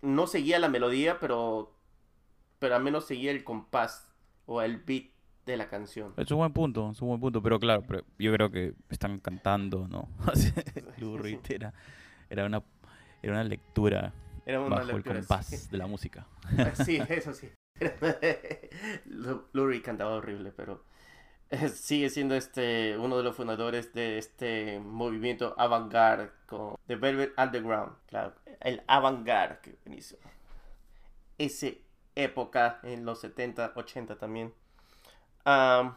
no 0.00 0.26
seguía 0.26 0.58
la 0.58 0.68
melodía, 0.68 1.18
pero, 1.20 1.76
pero 2.58 2.74
al 2.76 2.82
menos 2.82 3.06
seguía 3.06 3.30
el 3.30 3.44
compás 3.44 4.12
o 4.46 4.60
el 4.62 4.78
beat 4.78 5.06
de 5.46 5.56
la 5.56 5.68
canción. 5.68 6.14
Es 6.16 6.30
un 6.30 6.38
buen 6.38 6.52
punto, 6.52 6.90
es 6.92 7.00
un 7.02 7.08
buen 7.08 7.20
punto, 7.20 7.42
pero 7.42 7.58
claro, 7.58 7.84
pero 7.86 8.04
yo 8.18 8.32
creo 8.32 8.50
que 8.50 8.74
están 8.90 9.18
cantando, 9.18 9.88
¿no? 9.88 10.08
Lou 10.98 11.16
Reed 11.18 11.40
era, 11.48 11.72
era, 12.30 12.46
una, 12.46 12.62
era 13.22 13.32
una 13.32 13.44
lectura 13.44 14.12
Era 14.46 14.60
una 14.60 14.76
bajo 14.76 14.96
el 14.96 15.02
sí. 15.02 15.08
compás 15.08 15.70
de 15.70 15.78
la 15.78 15.86
música. 15.86 16.26
Sí, 16.84 17.00
eso 17.08 17.32
sí. 17.32 17.48
Lu- 19.06 19.48
Lurie 19.52 19.82
cantaba 19.82 20.14
horrible, 20.16 20.52
pero 20.52 20.84
sigue 21.74 22.08
siendo 22.10 22.34
este 22.34 22.96
uno 22.98 23.16
de 23.18 23.22
los 23.22 23.36
fundadores 23.36 23.92
de 23.92 24.18
este 24.18 24.80
movimiento 24.80 25.54
avant-garde 25.58 26.30
con 26.46 26.76
The 26.86 26.96
Velvet 26.96 27.32
Underground. 27.38 27.92
Claro, 28.06 28.34
el 28.60 28.82
avant-garde 28.86 29.58
que 29.62 29.76
inició. 29.86 30.18
Esa 31.38 31.68
época 32.14 32.80
en 32.82 33.04
los 33.04 33.20
70, 33.20 33.72
80 33.74 34.16
también. 34.16 34.52
Am, 35.44 35.94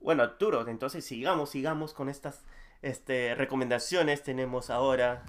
bueno, 0.00 0.22
Arturo, 0.22 0.66
entonces 0.68 1.04
sigamos, 1.04 1.50
sigamos 1.50 1.94
con 1.94 2.08
estas 2.08 2.44
este, 2.82 3.34
recomendaciones. 3.34 4.22
Tenemos 4.22 4.70
ahora. 4.70 5.24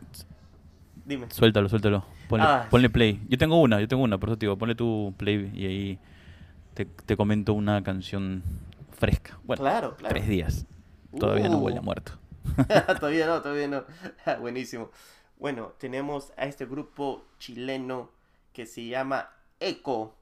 Dime. 1.05 1.29
Suéltalo, 1.31 1.69
suéltalo. 1.69 2.05
Ponle, 2.27 2.45
Ah, 2.47 2.67
ponle 2.69 2.89
play. 2.89 3.21
Yo 3.29 3.37
tengo 3.37 3.59
una, 3.61 3.79
yo 3.79 3.87
tengo 3.87 4.03
una, 4.03 4.17
por 4.17 4.29
eso 4.29 4.37
te 4.37 4.45
digo, 4.45 4.57
ponle 4.57 4.75
tu 4.75 5.13
play 5.17 5.51
y 5.53 5.65
ahí 5.65 5.99
te, 6.73 6.85
te 6.85 7.17
comento 7.17 7.53
una 7.53 7.83
canción 7.83 8.41
fresca. 9.03 9.37
Bueno, 9.43 9.61
Claro, 9.63 9.95
claro. 9.97 10.13
tres 10.15 10.27
días. 10.27 10.65
Todavía 11.19 11.49
no 11.49 11.57
huele 11.57 11.77
a 11.77 11.81
Uh. 11.81 11.83
muerto. 11.83 12.13
todavía 12.99 13.27
no, 13.27 13.41
todavía 13.41 13.67
no. 13.67 13.83
Buenísimo. 14.39 14.91
Bueno, 15.37 15.73
tenemos 15.77 16.31
a 16.37 16.45
este 16.45 16.65
grupo 16.65 17.25
chileno 17.37 18.09
que 18.53 18.65
se 18.65 18.85
llama 18.87 19.29
Eco. 19.59 20.15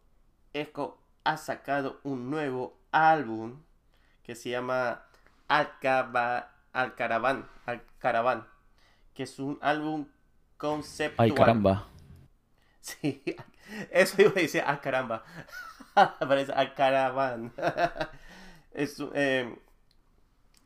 Eco 0.54 0.98
ha 1.24 1.38
sacado 1.38 2.00
un 2.04 2.32
nuevo 2.32 2.76
álbum 2.92 3.62
que 4.24 4.34
se 4.36 4.50
llama 4.50 5.04
Alcaba, 5.48 6.52
Alcaraván, 6.74 7.48
Alcaraván, 7.68 8.48
que 9.14 9.24
es 9.24 9.38
un 9.38 9.60
álbum 9.62 10.08
conceptual. 10.58 11.30
Ay, 11.30 11.36
caramba. 11.36 11.88
Sí, 12.80 13.22
eso 13.92 14.20
iba 14.22 14.32
a 14.32 14.34
decir, 14.34 14.64
ah, 14.66 14.82
caramba. 14.82 15.24
Parece, 16.20 16.52
ah, 16.56 16.74
caravan. 16.74 17.54
Es, 18.74 18.98
eh, 19.14 19.56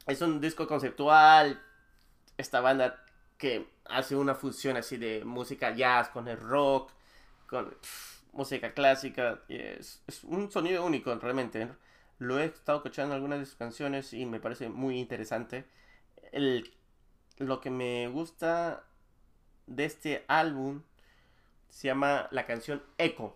es 0.07 0.21
un 0.21 0.39
disco 0.41 0.67
conceptual. 0.67 1.61
Esta 2.37 2.61
banda 2.61 3.03
que 3.37 3.67
hace 3.85 4.15
una 4.15 4.35
fusión 4.35 4.77
así 4.77 4.97
de 4.97 5.23
música 5.23 5.75
jazz 5.75 6.09
con 6.09 6.27
el 6.27 6.37
rock, 6.37 6.91
con 7.47 7.75
música 8.33 8.73
clásica. 8.73 9.41
es 9.47 10.23
un 10.23 10.51
sonido 10.51 10.85
único 10.85 11.13
realmente. 11.15 11.69
Lo 12.19 12.39
he 12.39 12.45
estado 12.45 12.79
escuchando 12.79 13.13
en 13.13 13.17
algunas 13.17 13.39
de 13.39 13.45
sus 13.45 13.55
canciones 13.55 14.13
y 14.13 14.25
me 14.25 14.39
parece 14.39 14.69
muy 14.69 14.99
interesante. 14.99 15.65
El, 16.31 16.73
lo 17.37 17.59
que 17.61 17.69
me 17.69 18.07
gusta 18.07 18.83
de 19.67 19.85
este 19.85 20.25
álbum 20.27 20.83
se 21.69 21.87
llama 21.87 22.27
la 22.31 22.45
canción 22.45 22.83
Echo. 22.97 23.35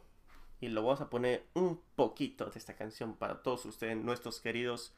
Y 0.62 0.68
lo 0.68 0.84
vamos 0.84 1.02
a 1.02 1.10
poner 1.10 1.46
un 1.54 1.82
poquito 1.96 2.46
de 2.50 2.60
esta 2.60 2.76
canción 2.76 3.16
para 3.16 3.42
todos 3.42 3.66
ustedes, 3.66 3.98
nuestros 3.98 4.42
queridos 4.42 4.94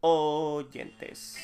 oyentes. 0.00 1.38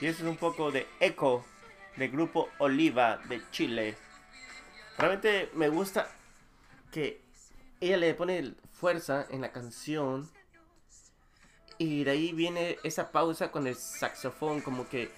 Y 0.00 0.06
eso 0.06 0.22
es 0.22 0.28
un 0.28 0.36
poco 0.36 0.70
de 0.70 0.86
Echo 1.00 1.44
del 1.96 2.10
grupo 2.10 2.48
Oliva 2.58 3.18
de 3.28 3.42
Chile. 3.50 3.96
Realmente 4.96 5.50
me 5.54 5.68
gusta 5.68 6.08
que 6.92 7.20
ella 7.80 7.96
le 7.96 8.14
pone 8.14 8.54
fuerza 8.72 9.26
en 9.30 9.40
la 9.40 9.52
canción. 9.52 10.30
Y 11.78 12.04
de 12.04 12.10
ahí 12.12 12.32
viene 12.32 12.78
esa 12.82 13.10
pausa 13.10 13.50
con 13.50 13.66
el 13.66 13.76
saxofón, 13.76 14.60
como 14.60 14.88
que 14.88 15.10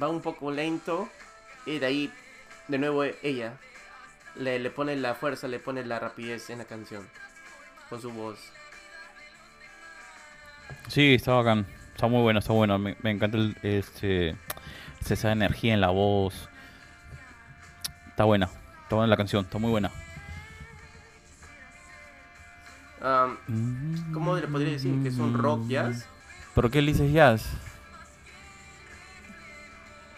va 0.00 0.08
un 0.08 0.20
poco 0.20 0.50
lento. 0.50 1.08
Y 1.64 1.78
de 1.78 1.86
ahí, 1.86 2.12
de 2.68 2.78
nuevo, 2.78 3.04
ella 3.04 3.58
le, 4.36 4.58
le 4.58 4.70
pone 4.70 4.96
la 4.96 5.14
fuerza, 5.14 5.48
le 5.48 5.58
pone 5.58 5.84
la 5.84 5.98
rapidez 5.98 6.50
en 6.50 6.58
la 6.58 6.64
canción. 6.64 7.08
Con 7.88 8.00
su 8.00 8.10
voz. 8.10 8.38
Sí, 10.88 11.14
está 11.14 11.34
bacán. 11.34 11.66
Está 11.96 12.08
muy 12.08 12.20
bueno, 12.20 12.40
está 12.40 12.52
bueno. 12.52 12.78
Me, 12.78 12.94
me 13.00 13.10
encanta 13.10 13.38
el, 13.38 13.56
este, 13.62 14.36
esa 15.08 15.32
energía 15.32 15.72
en 15.72 15.80
la 15.80 15.88
voz. 15.88 16.46
Está 18.08 18.24
buena. 18.24 18.50
Está 18.82 18.96
buena 18.96 19.06
la 19.08 19.16
canción, 19.16 19.46
está 19.46 19.56
muy 19.56 19.70
buena. 19.70 19.90
Um, 23.00 24.12
¿Cómo 24.12 24.36
le 24.36 24.46
podría 24.46 24.72
decir? 24.72 25.02
Que 25.02 25.08
es 25.08 25.16
un 25.16 25.38
rock 25.38 25.68
jazz. 25.68 26.06
¿Por 26.54 26.70
qué 26.70 26.82
le 26.82 26.92
dices 26.92 27.10
jazz? 27.14 27.48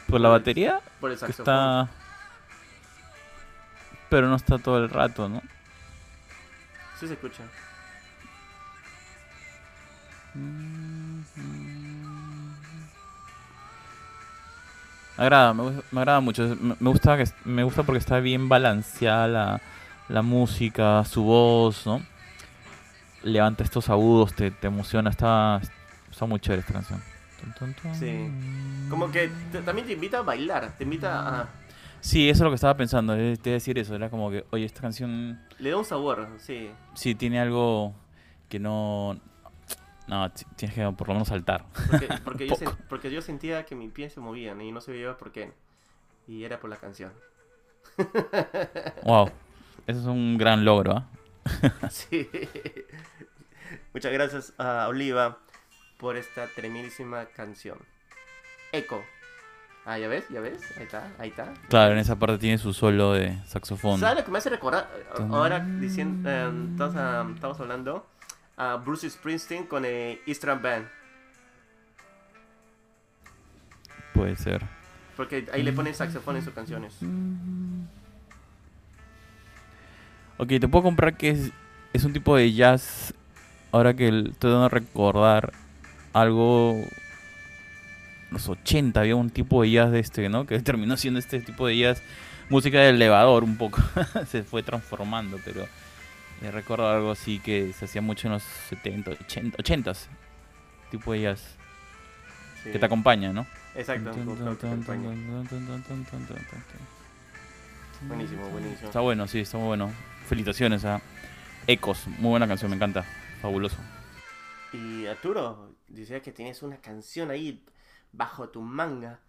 ¿Por 0.09 0.21
la 0.21 0.31
batería? 0.31 0.81
Por 0.99 1.12
el 1.12 1.19
saxofón. 1.19 1.43
está... 1.45 1.88
Pero 4.09 4.27
no 4.27 4.35
está 4.35 4.59
todo 4.59 4.79
el 4.79 4.91
rato, 4.91 5.29
¿no? 5.29 5.43
Sí 6.99 7.07
se 7.07 7.12
escucha. 7.12 7.45
Me 15.18 15.24
agrada, 15.24 15.52
me, 15.52 15.62
me 15.90 16.00
agrada 16.00 16.20
mucho. 16.20 16.57
Me, 16.61 16.76
me 16.78 16.90
gusta 16.90 17.16
que 17.16 17.24
me 17.44 17.64
gusta 17.64 17.83
porque 17.83 17.98
está 17.98 18.20
bien 18.20 18.48
balanceada 18.48 19.26
la, 19.28 19.61
la 20.09 20.22
música, 20.22 21.04
su 21.04 21.24
voz, 21.24 21.87
¿no? 21.87 22.00
Levanta 23.22 23.64
estos 23.64 23.88
agudos, 23.90 24.33
te, 24.35 24.50
te 24.52 24.68
emociona, 24.68 25.11
está, 25.11 25.61
está 26.11 26.24
muy 26.26 26.38
chévere 26.38 26.61
esta 26.61 26.72
canción. 26.72 27.02
Sí. 27.94 28.28
Como 28.88 29.11
que 29.11 29.31
te- 29.52 29.62
también 29.62 29.87
te 29.87 29.92
invita 29.94 30.18
a 30.18 30.22
bailar, 30.22 30.72
te 30.76 30.85
invita 30.85 31.40
a... 31.40 31.48
Sí, 32.00 32.28
eso 32.28 32.38
es 32.38 32.44
lo 32.44 32.50
que 32.50 32.54
estaba 32.54 32.76
pensando, 32.76 33.16
eh, 33.16 33.37
te 33.40 33.50
a 33.50 33.52
decir 33.54 33.76
eso, 33.78 33.94
era 33.96 34.09
como 34.09 34.31
que, 34.31 34.44
oye, 34.50 34.64
esta 34.64 34.81
canción 34.81 35.40
Le 35.59 35.70
da 35.70 35.76
un 35.78 35.85
sabor, 35.85 36.28
sí. 36.38 36.70
sí 36.94 37.14
tiene 37.16 37.40
algo 37.40 37.92
que 38.48 38.59
no... 38.61 39.18
No, 40.09 40.33
tienes 40.57 40.75
que 40.75 40.90
por 40.92 41.09
lo 41.09 41.14
menos 41.14 41.29
saltar. 41.29 41.66
Porque, 41.90 42.09
porque, 42.25 42.49
yo, 42.49 42.57
porque 42.88 43.11
yo 43.11 43.21
sentía 43.21 43.64
que 43.66 43.75
mis 43.75 43.92
pies 43.92 44.14
se 44.14 44.21
movían 44.21 44.61
y 44.61 44.73
no 44.73 44.81
sabía 44.81 45.16
por 45.16 45.33
qué. 45.33 45.53
Y 46.27 46.44
era 46.44 46.59
por 46.59 46.71
la 46.71 46.77
canción. 46.77 47.12
Wow, 49.05 49.31
eso 49.87 50.01
es 50.01 50.07
un 50.07 50.38
gran 50.38 50.64
logro, 50.64 50.92
¿ah? 50.97 51.09
Sí. 51.90 52.29
Muchas 53.92 54.12
gracias 54.12 54.53
a 54.59 54.88
Oliva 54.88 55.38
por 55.99 56.16
esta 56.16 56.47
tremendísima 56.47 57.27
canción. 57.27 57.79
Echo. 58.73 59.03
Ah, 59.85 59.99
ya 59.99 60.09
ves, 60.09 60.27
ya 60.29 60.40
ves. 60.40 60.61
Ahí 60.77 60.85
está, 60.85 61.12
ahí 61.18 61.29
está. 61.31 61.55
Claro, 61.68 61.92
en 61.92 61.99
esa 61.99 62.18
parte 62.18 62.38
tiene 62.38 62.59
su 62.59 62.73
solo 62.73 63.14
de 63.14 63.38
saxofón. 63.47 63.99
¿Sabes 63.99 64.18
lo 64.18 64.25
que 64.25 64.31
me 64.31 64.38
hace 64.38 64.51
recordar? 64.51 64.90
Ahora 65.31 65.61
diciendo, 65.61 66.29
eh, 66.31 66.53
estamos, 66.73 66.94
ah, 66.97 67.27
estamos 67.35 67.61
hablando 67.61 68.07
a 68.59 68.77
Bruce 68.77 69.09
Springsteen 69.09 69.64
con 69.66 69.85
el 69.85 70.21
Eastern 70.27 70.61
Band. 70.61 70.87
Puede 74.12 74.37
ser. 74.37 74.66
Porque 75.16 75.47
ahí 75.53 75.62
le 75.62 75.73
ponen 75.73 75.94
saxofón 75.94 76.37
en 76.37 76.44
sus 76.44 76.53
canciones. 76.53 76.94
Ok, 80.37 80.49
te 80.49 80.68
puedo 80.68 80.83
comprar 80.83 81.16
que 81.16 81.31
es, 81.31 81.51
es 81.92 82.05
un 82.05 82.12
tipo 82.12 82.37
de 82.37 82.53
jazz. 82.53 83.14
Ahora 83.71 83.94
que 83.94 84.09
estoy 84.09 84.51
dando 84.51 84.66
a 84.66 84.68
recordar 84.68 85.53
algo. 86.12 86.77
Los 88.31 88.49
80 88.49 89.01
había 89.01 89.16
un 89.16 89.31
tipo 89.31 89.62
de 89.62 89.71
jazz 89.71 89.92
de 89.92 90.01
este, 90.01 90.29
¿no? 90.29 90.47
Que 90.47 90.59
terminó 90.62 90.97
siendo 90.97 91.21
este 91.21 91.40
tipo 91.40 91.66
de 91.66 91.79
jazz. 91.79 92.03
Música 92.49 92.81
de 92.81 92.90
elevador 92.90 93.44
un 93.44 93.57
poco. 93.57 93.81
se 94.29 94.42
fue 94.42 94.64
transformando, 94.64 95.38
pero. 95.44 95.66
Eh, 96.42 96.51
recuerdo 96.51 96.88
algo 96.88 97.11
así 97.11 97.38
que 97.38 97.72
se 97.72 97.85
hacía 97.85 98.01
mucho 98.01 98.29
en 98.29 98.35
los 98.35 98.42
70, 98.42 99.11
80, 99.12 99.57
80 99.59 99.92
Tipo 100.90 101.14
jazz. 101.14 101.57
Sí. 102.62 102.70
Que 102.70 102.79
te 102.79 102.87
acompaña, 102.87 103.33
¿no? 103.33 103.46
Exacto. 103.74 104.11
Buenísimo, 108.07 108.48
buenísimo. 108.48 108.87
Está 108.87 109.01
bueno, 109.01 109.27
sí, 109.27 109.40
está 109.40 109.59
muy 109.59 109.66
bueno. 109.66 109.92
Felicitaciones 110.27 110.85
a 110.85 111.01
Ecos, 111.66 112.07
muy 112.18 112.31
buena 112.31 112.48
canción, 112.48 112.70
me 112.70 112.77
encanta. 112.77 113.05
Fabuloso. 113.42 113.77
Y 114.72 115.07
Arturo, 115.07 115.74
decía 115.88 116.20
que 116.20 116.33
tienes 116.33 116.62
una 116.62 116.79
canción 116.79 117.31
ahí 117.31 117.64
bajo 118.12 118.48
tu 118.48 118.62
manga. 118.62 119.20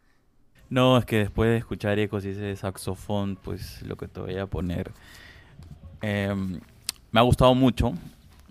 No, 0.70 0.98
es 0.98 1.06
que 1.06 1.18
después 1.18 1.50
de 1.50 1.58
escuchar 1.58 1.98
Ecos 2.00 2.26
y 2.26 2.30
ese 2.30 2.56
saxofón, 2.56 3.36
pues 3.36 3.82
lo 3.82 3.98
que 3.98 4.08
te 4.08 4.20
voy 4.20 4.38
a 4.38 4.46
poner. 4.46 4.92
em, 6.02 6.60
me 7.12 7.20
ha 7.20 7.24
gustado 7.24 7.56
mucho, 7.56 7.94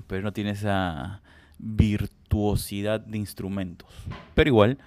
pero 0.07 0.23
no 0.23 0.33
tiene 0.33 0.51
esa 0.51 1.21
virtuosidad 1.59 3.01
de 3.01 3.19
instrumentos. 3.19 3.89
Pero 4.35 4.49
igual, 4.49 4.79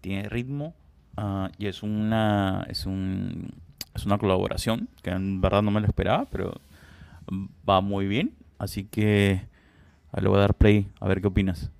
tiene 0.00 0.28
ritmo 0.28 0.74
ah, 1.16 1.50
y 1.58 1.66
es 1.66 1.82
una, 1.82 2.66
es, 2.68 2.86
un, 2.86 3.52
es 3.94 4.06
una 4.06 4.18
colaboración 4.18 4.88
que 5.02 5.10
en 5.10 5.40
verdad 5.40 5.62
no 5.62 5.70
me 5.70 5.80
lo 5.80 5.86
esperaba, 5.86 6.26
pero 6.26 6.60
va 7.68 7.80
muy 7.80 8.06
bien. 8.06 8.34
Así 8.58 8.84
que 8.84 9.46
le 10.16 10.28
voy 10.28 10.38
a 10.38 10.42
dar 10.42 10.54
play 10.54 10.88
a 11.00 11.06
ver 11.06 11.20
qué 11.20 11.26
opinas. 11.26 11.70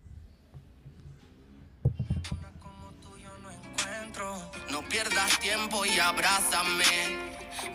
No 4.71 4.83
pierdas 4.89 5.39
tiempo 5.41 5.85
y 5.87 5.99
abrázame. 5.99 6.85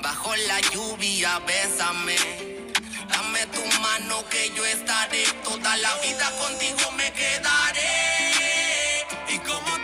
Bajo 0.03 0.31
la 0.35 0.59
lluvia, 0.73 1.39
bésame. 1.47 2.50
Dame 3.41 3.53
tu 3.53 3.81
mano 3.81 4.23
que 4.29 4.51
yo 4.55 4.63
estaré. 4.65 5.23
Toda 5.43 5.75
la 5.77 5.95
vida 5.95 6.29
contigo 6.37 6.91
me 6.91 7.11
quedaré. 7.11 7.87
Y 9.29 9.39
como 9.39 9.77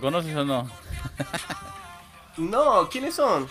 reconoces 0.00 0.34
o 0.34 0.44
no? 0.44 0.70
No, 2.38 2.88
¿quiénes 2.88 3.14
son? 3.14 3.46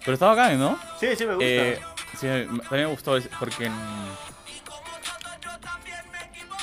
Pero 0.00 0.12
estaba 0.14 0.32
acá, 0.32 0.54
¿no? 0.54 0.78
Sí, 1.00 1.08
sí 1.16 1.26
me 1.26 1.34
gusta. 1.34 1.44
Eh, 1.44 1.80
sí, 2.18 2.26
también 2.26 2.68
me 2.70 2.86
gustó 2.86 3.16
porque 3.40 3.68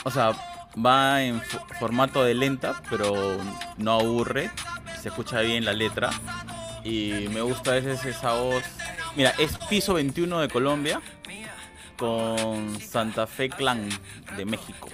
o 0.04 0.12
sea, 0.12 0.32
va 0.84 1.22
en 1.24 1.42
fo- 1.42 1.66
formato 1.80 2.24
de 2.24 2.34
lenta, 2.34 2.82
pero 2.90 3.38
no 3.78 3.94
aburre, 3.94 4.52
se 5.02 5.10
escucha 5.10 5.42
bien 5.42 5.66
la 5.66 5.74
letra 5.74 6.12
y 6.84 7.28
me 7.32 7.42
gusta 7.42 7.72
a 7.72 7.74
veces 7.76 8.06
esa 8.06 8.34
voz. 8.34 8.64
Mira, 9.16 9.32
es 9.38 9.58
Piso 9.70 9.96
21 9.96 10.40
de 10.40 10.48
Colombia 10.50 11.02
con 11.98 12.80
Santa 12.80 13.26
Fe 13.28 13.50
Clan 13.50 13.90
de 14.38 14.46
México. 14.46 14.88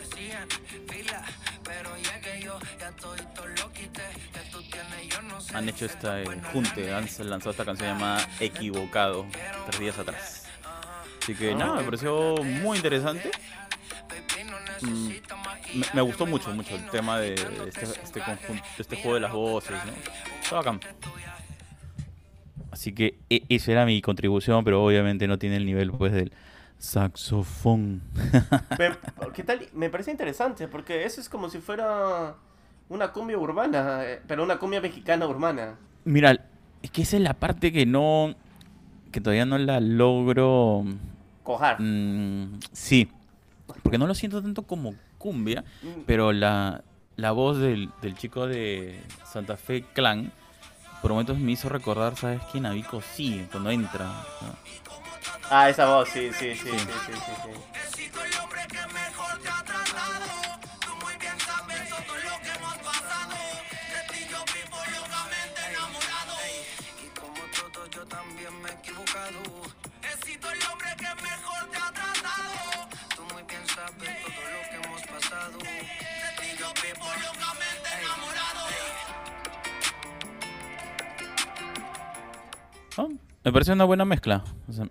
Han 5.54 5.68
hecho 5.68 5.86
esta 5.86 6.22
junte, 6.54 6.94
han 6.94 7.06
lanzado 7.30 7.52
esta 7.52 7.66
canción 7.66 7.90
llamada 7.90 8.26
Equivocado 8.40 9.26
tres 9.68 9.80
días 9.80 10.00
atrás. 10.00 10.48
Así 11.22 11.36
que 11.36 11.54
nada, 11.54 11.76
me 11.78 11.84
pareció 11.84 12.36
muy 12.44 12.78
interesante. 12.78 13.32
Mm, 14.82 15.12
me, 15.94 16.02
gustó 16.02 16.26
mucho, 16.26 16.50
mucho 16.54 16.76
el 16.76 16.90
tema 16.90 17.20
de, 17.20 17.36
este, 17.36 17.86
este 17.86 18.22
conjunto, 18.22 18.64
este 18.78 18.96
juego 18.96 19.14
de 19.16 19.20
las 19.20 19.32
voces, 19.32 19.78
¿no? 19.86 20.60
Está. 20.60 20.80
Así 22.72 22.94
que 22.94 23.20
e- 23.30 23.44
esa 23.50 23.72
era 23.74 23.86
mi 23.86 24.02
contribución, 24.02 24.64
pero 24.64 24.84
obviamente 24.84 25.28
no 25.28 25.38
tiene 25.38 25.58
el 25.58 25.66
nivel 25.66 25.92
pues 25.92 26.14
del 26.14 26.34
saxofón. 26.80 28.02
¿Qué 29.36 29.44
tal? 29.44 29.68
Me 29.74 29.90
parece 29.90 30.12
interesante 30.12 30.68
porque 30.68 31.06
eso 31.06 31.22
es 31.22 31.30
como 31.30 31.50
si 31.50 31.60
fuera 31.60 32.36
una 32.92 33.12
cumbia 33.12 33.38
urbana, 33.38 34.04
eh, 34.04 34.22
pero 34.28 34.44
una 34.44 34.58
cumbia 34.58 34.82
mexicana 34.82 35.26
urbana. 35.26 35.76
Mira, 36.04 36.38
es 36.82 36.92
que 36.92 37.04
esa 37.04 37.16
es 37.18 37.24
la 37.24 37.34
parte 37.34 37.72
que 37.72 37.86
no, 37.86 38.36
que 39.12 39.22
todavía 39.22 39.46
no 39.46 39.58
la 39.58 39.80
logro. 39.80 40.84
Cojar. 41.44 41.78
Mm, 41.82 42.60
sí, 42.74 43.10
porque 43.82 43.98
no 43.98 44.08
lo 44.08 44.14
siento 44.14 44.42
tanto 44.42 44.64
como 44.64 44.94
cumbia, 45.18 45.64
Mm. 45.82 46.02
pero 46.06 46.34
la, 46.34 46.84
la 47.16 47.32
voz 47.32 47.58
del, 47.60 47.90
del 48.02 48.16
chico 48.16 48.46
de 48.48 49.00
Santa 49.26 49.56
Fe 49.58 49.84
Clan 49.94 50.32
por 51.02 51.12
momentos 51.12 51.40
me 51.40 51.52
hizo 51.54 51.70
recordar, 51.70 52.16
¿sabes 52.16 52.42
quién? 52.52 52.66
A 52.66 52.72
Vico 52.72 53.02
sí, 53.02 53.46
cuando 53.52 53.72
entra. 53.72 54.06
¿no? 54.06 54.56
Ah, 55.50 55.70
esa 55.70 55.88
voz, 55.88 56.10
sí, 56.10 56.30
sí, 56.34 56.54
sí, 56.56 56.70
Sí. 56.70 56.70
sí, 56.70 56.78
sí, 56.78 57.14
sí, 57.14 57.32
sí. 57.44 57.91
Me 83.44 83.52
parece 83.52 83.72
una 83.74 83.84
buena 83.86 84.06
mezcla. 84.06 84.44
o 84.68 84.74
sea, 84.74 84.88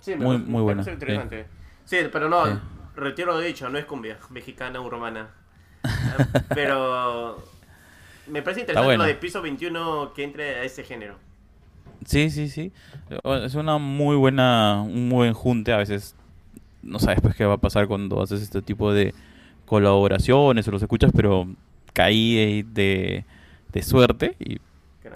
Sí, 0.00 0.14
Muy- 0.16 0.36
parece- 0.38 0.50
muy 0.50 0.62
buena, 0.62 0.82
interesante. 0.90 1.46
Sí, 1.84 1.96
pero 2.10 2.28
no, 2.30 2.46
Sí. 2.46 2.52
retiro 2.96 3.32
lo 3.32 3.40
dicho, 3.40 3.68
no 3.68 3.76
es 3.78 3.84
cumbia 3.84 4.16
mexicana 4.30 4.80
urbana. 4.80 5.28
Eh, 5.84 5.88
pero 6.54 7.42
me 8.26 8.40
parece 8.42 8.60
interesante 8.60 8.86
bueno. 8.86 9.02
lo 9.04 9.08
de 9.08 9.14
piso 9.16 9.42
21 9.42 10.12
que 10.14 10.24
entre 10.24 10.56
a 10.60 10.62
ese 10.64 10.84
género. 10.84 11.16
Sí, 12.06 12.30
sí, 12.30 12.48
sí. 12.48 12.72
Es 13.44 13.54
una 13.56 13.76
muy 13.76 14.16
buena, 14.16 14.80
un 14.82 15.08
muy 15.08 15.16
buen 15.18 15.34
junte. 15.34 15.72
A 15.74 15.76
veces 15.76 16.14
no 16.82 16.98
sabes 16.98 17.20
pues 17.20 17.34
qué 17.36 17.44
va 17.44 17.54
a 17.54 17.58
pasar 17.58 17.86
cuando 17.86 18.22
haces 18.22 18.40
este 18.40 18.62
tipo 18.62 18.92
de 18.94 19.12
colaboraciones 19.66 20.66
o 20.66 20.70
los 20.70 20.80
escuchas, 20.82 21.12
pero 21.14 21.46
caí 21.92 22.34
de, 22.36 22.64
de, 22.72 23.24
de 23.72 23.82
suerte 23.82 24.34
y 24.38 24.58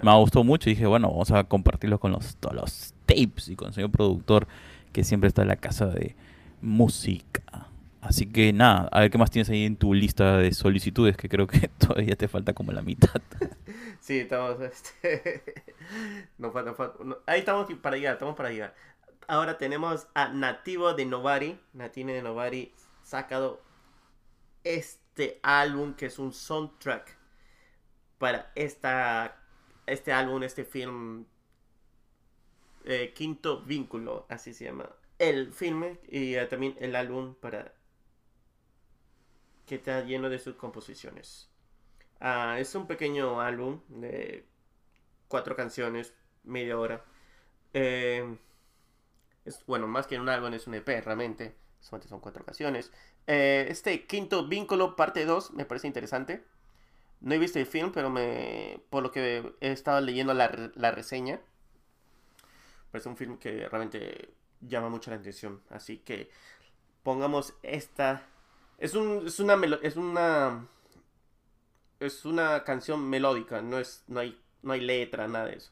me 0.05 0.19
gustó 0.19 0.43
mucho. 0.43 0.69
Y 0.69 0.73
dije, 0.73 0.85
bueno, 0.85 1.09
vamos 1.09 1.31
a 1.31 1.43
compartirlo 1.43 1.99
con 1.99 2.11
los, 2.11 2.37
todos 2.37 2.55
los 2.55 2.93
tapes 3.05 3.49
y 3.49 3.55
con 3.55 3.69
el 3.69 3.73
señor 3.73 3.91
productor 3.91 4.47
que 4.93 5.03
siempre 5.03 5.27
está 5.27 5.41
en 5.41 5.49
la 5.49 5.57
casa 5.57 5.87
de 5.87 6.15
música. 6.61 7.69
Así 8.01 8.27
que 8.27 8.53
nada, 8.53 8.87
a 8.91 8.99
ver 8.99 9.09
qué 9.09 9.17
más 9.17 9.31
tienes 9.31 9.49
ahí 9.49 9.65
en 9.65 9.77
tu 9.77 9.95
lista 9.95 10.37
de 10.37 10.53
solicitudes, 10.53 11.17
que 11.17 11.27
creo 11.27 11.47
que 11.47 11.67
todavía 11.79 12.15
te 12.15 12.27
falta 12.27 12.53
como 12.53 12.71
la 12.71 12.81
mitad. 12.81 13.21
Sí, 13.99 14.19
estamos. 14.19 14.61
Este... 14.61 15.43
Ahí 17.25 17.39
estamos 17.39 17.67
para 17.81 17.97
llegar, 17.97 18.13
estamos 18.13 18.35
para 18.35 18.51
llegar. 18.51 18.75
Ahora 19.27 19.57
tenemos 19.57 20.05
a 20.13 20.27
Nativo 20.27 20.93
de 20.93 21.05
Novari. 21.05 21.59
Nativo 21.73 22.11
de 22.11 22.21
Novari 22.21 22.71
sacado 23.01 23.63
este 24.63 25.39
álbum 25.41 25.95
que 25.95 26.05
es 26.07 26.19
un 26.19 26.33
soundtrack 26.33 27.17
para 28.19 28.51
esta, 28.53 29.37
este 29.87 30.11
álbum, 30.13 30.43
este 30.43 30.65
film. 30.65 31.25
eh, 32.85 33.13
Quinto 33.13 33.61
Vínculo, 33.63 34.25
así 34.29 34.53
se 34.53 34.65
llama. 34.65 34.89
El 35.19 35.51
filme 35.53 35.99
y 36.07 36.35
eh, 36.35 36.45
también 36.45 36.75
el 36.79 36.95
álbum 36.95 37.35
para 37.35 37.73
que 39.65 39.75
está 39.75 40.01
lleno 40.03 40.29
de 40.29 40.39
sus 40.39 40.55
composiciones. 40.55 41.49
Ah, 42.19 42.57
es 42.59 42.75
un 42.75 42.87
pequeño 42.87 43.41
álbum 43.41 43.81
de 43.89 44.45
cuatro 45.27 45.55
canciones, 45.55 46.13
media 46.43 46.77
hora. 46.79 47.05
Eh, 47.73 48.37
es, 49.45 49.65
bueno, 49.65 49.87
más 49.87 50.07
que 50.07 50.19
un 50.19 50.29
álbum, 50.29 50.53
es 50.53 50.67
un 50.67 50.75
EP 50.75 50.87
realmente. 51.03 51.55
Solamente 51.79 52.09
son 52.09 52.19
cuatro 52.19 52.43
canciones. 52.45 52.91
Este 53.27 54.05
quinto 54.07 54.47
vínculo, 54.47 54.95
parte 54.95 55.25
2, 55.25 55.51
me 55.53 55.65
parece 55.65 55.87
interesante. 55.87 56.43
No 57.21 57.33
he 57.33 57.39
visto 57.39 57.59
el 57.59 57.65
film, 57.65 57.91
pero 57.91 58.09
me, 58.09 58.79
por 58.89 59.03
lo 59.03 59.11
que 59.11 59.53
he 59.61 59.71
estado 59.71 59.99
leyendo 60.01 60.33
la, 60.33 60.71
la 60.75 60.91
reseña, 60.91 61.41
parece 62.91 63.09
un 63.09 63.17
film 63.17 63.37
que 63.37 63.67
realmente 63.69 64.33
llama 64.61 64.89
mucho 64.89 65.11
la 65.11 65.17
atención. 65.17 65.61
Así 65.69 65.97
que 65.99 66.29
pongamos 67.03 67.55
esta. 67.63 68.27
Es, 68.77 68.93
un, 68.95 69.27
es 69.27 69.39
una. 69.39 69.55
Es 69.81 69.95
una 69.95 70.67
es 71.99 72.25
una 72.25 72.63
canción 72.63 73.09
melódica, 73.09 73.61
no 73.61 73.79
es, 73.79 74.03
no 74.07 74.19
hay, 74.19 74.39
no 74.61 74.73
hay 74.73 74.81
letra, 74.81 75.27
nada 75.27 75.45
de 75.45 75.57
eso. 75.57 75.71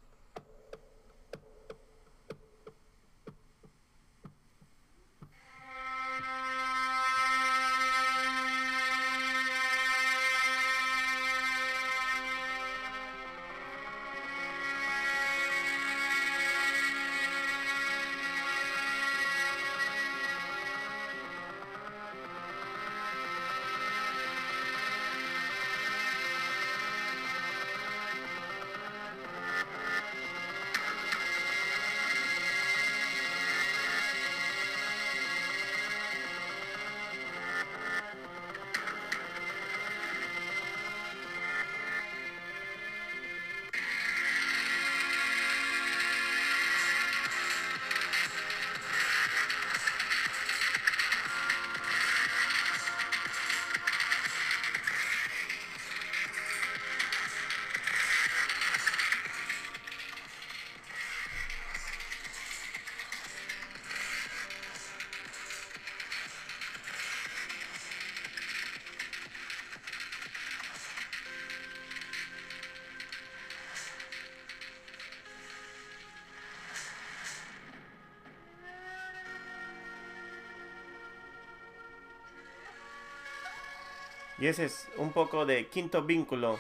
Y 84.44 84.48
ese 84.48 84.66
es 84.66 84.90
un 84.98 85.14
poco 85.14 85.46
de 85.46 85.68
quinto 85.68 86.04
vínculo. 86.04 86.60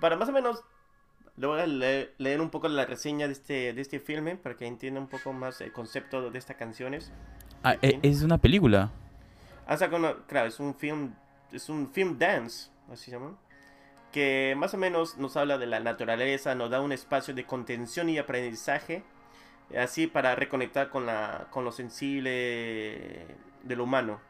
Para 0.00 0.16
más 0.16 0.28
o 0.28 0.32
menos, 0.32 0.64
le 1.36 1.46
voy 1.46 1.60
a 1.60 1.66
leer, 1.68 2.12
leer 2.18 2.40
un 2.40 2.50
poco 2.50 2.66
la 2.66 2.86
reseña 2.86 3.28
de 3.28 3.34
este, 3.34 3.72
de 3.72 3.80
este 3.80 4.00
filme 4.00 4.34
para 4.34 4.56
que 4.56 4.66
entienda 4.66 4.98
un 4.98 5.06
poco 5.06 5.32
más 5.32 5.60
el 5.60 5.70
concepto 5.70 6.32
de 6.32 6.36
estas 6.36 6.56
canciones. 6.56 7.12
Ah, 7.62 7.76
e- 7.82 8.00
es 8.02 8.24
una 8.24 8.38
película. 8.38 8.90
Ah, 9.68 9.78
una- 9.92 10.26
claro, 10.26 10.48
es 10.48 10.58
un 10.58 10.74
film, 10.74 11.14
es 11.52 11.68
un 11.68 11.88
film 11.92 12.18
dance, 12.18 12.68
así 12.90 13.04
se 13.04 13.10
llama, 13.12 13.38
que 14.10 14.56
más 14.56 14.74
o 14.74 14.76
menos 14.76 15.16
nos 15.16 15.36
habla 15.36 15.56
de 15.56 15.66
la 15.66 15.78
naturaleza, 15.78 16.56
nos 16.56 16.68
da 16.70 16.80
un 16.80 16.90
espacio 16.90 17.32
de 17.32 17.46
contención 17.46 18.08
y 18.08 18.18
aprendizaje, 18.18 19.04
así 19.78 20.08
para 20.08 20.34
reconectar 20.34 20.90
con 20.90 21.06
la, 21.06 21.46
con 21.52 21.64
lo 21.64 21.70
sensible 21.70 22.30
de 23.62 23.76
lo 23.76 23.84
humano, 23.84 24.20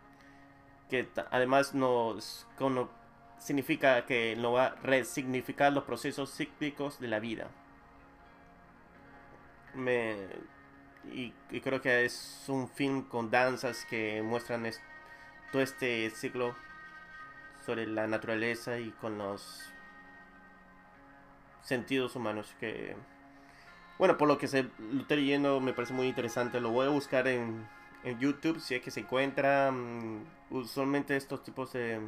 que 0.89 1.09
además 1.31 1.75
nos 1.75 2.47
significa 3.39 4.07
que 4.07 4.37
nos 4.37 4.55
va 4.55 4.67
a 4.67 4.75
resignificar 4.77 5.73
los 5.73 5.85
procesos 5.85 6.35
cíclicos 6.35 6.99
de 7.01 7.09
la 7.09 7.21
vida. 7.21 7.49
Me, 9.75 10.17
y, 11.13 11.33
creo 11.61 11.81
que 11.81 12.05
es 12.05 12.45
un 12.49 12.69
film 12.69 13.03
con 13.03 13.31
danzas 13.31 13.85
que 13.87 14.23
muestran 14.23 14.67
es- 14.67 14.81
todo 15.53 15.63
este 15.63 16.11
ciclo 16.11 16.55
sobre 17.65 17.87
la 17.87 18.07
naturaleza 18.07 18.79
y 18.79 18.91
con 18.93 19.19
los 19.19 19.65
sentidos 21.63 22.15
humanos 22.15 22.55
que 22.61 22.95
bueno 23.99 24.17
por 24.19 24.29
lo 24.29 24.39
que 24.39 24.49
se 24.49 24.65
lo 24.79 25.01
estoy 25.03 25.19
leyendo 25.19 25.61
me 25.61 25.73
parece 25.73 25.95
muy 25.95 26.09
interesante 26.09 26.61
lo 26.61 26.71
voy 26.71 26.87
a 26.87 26.91
buscar 26.91 27.27
en, 27.29 27.67
en 28.05 28.19
YouTube 28.19 28.61
si 28.61 28.75
es 28.75 28.83
que 28.83 28.91
se 28.91 29.01
encuentra 29.01 29.71
mm, 29.71 30.25
usualmente 30.51 31.17
estos 31.17 31.43
tipos 31.43 31.73
de 31.73 32.01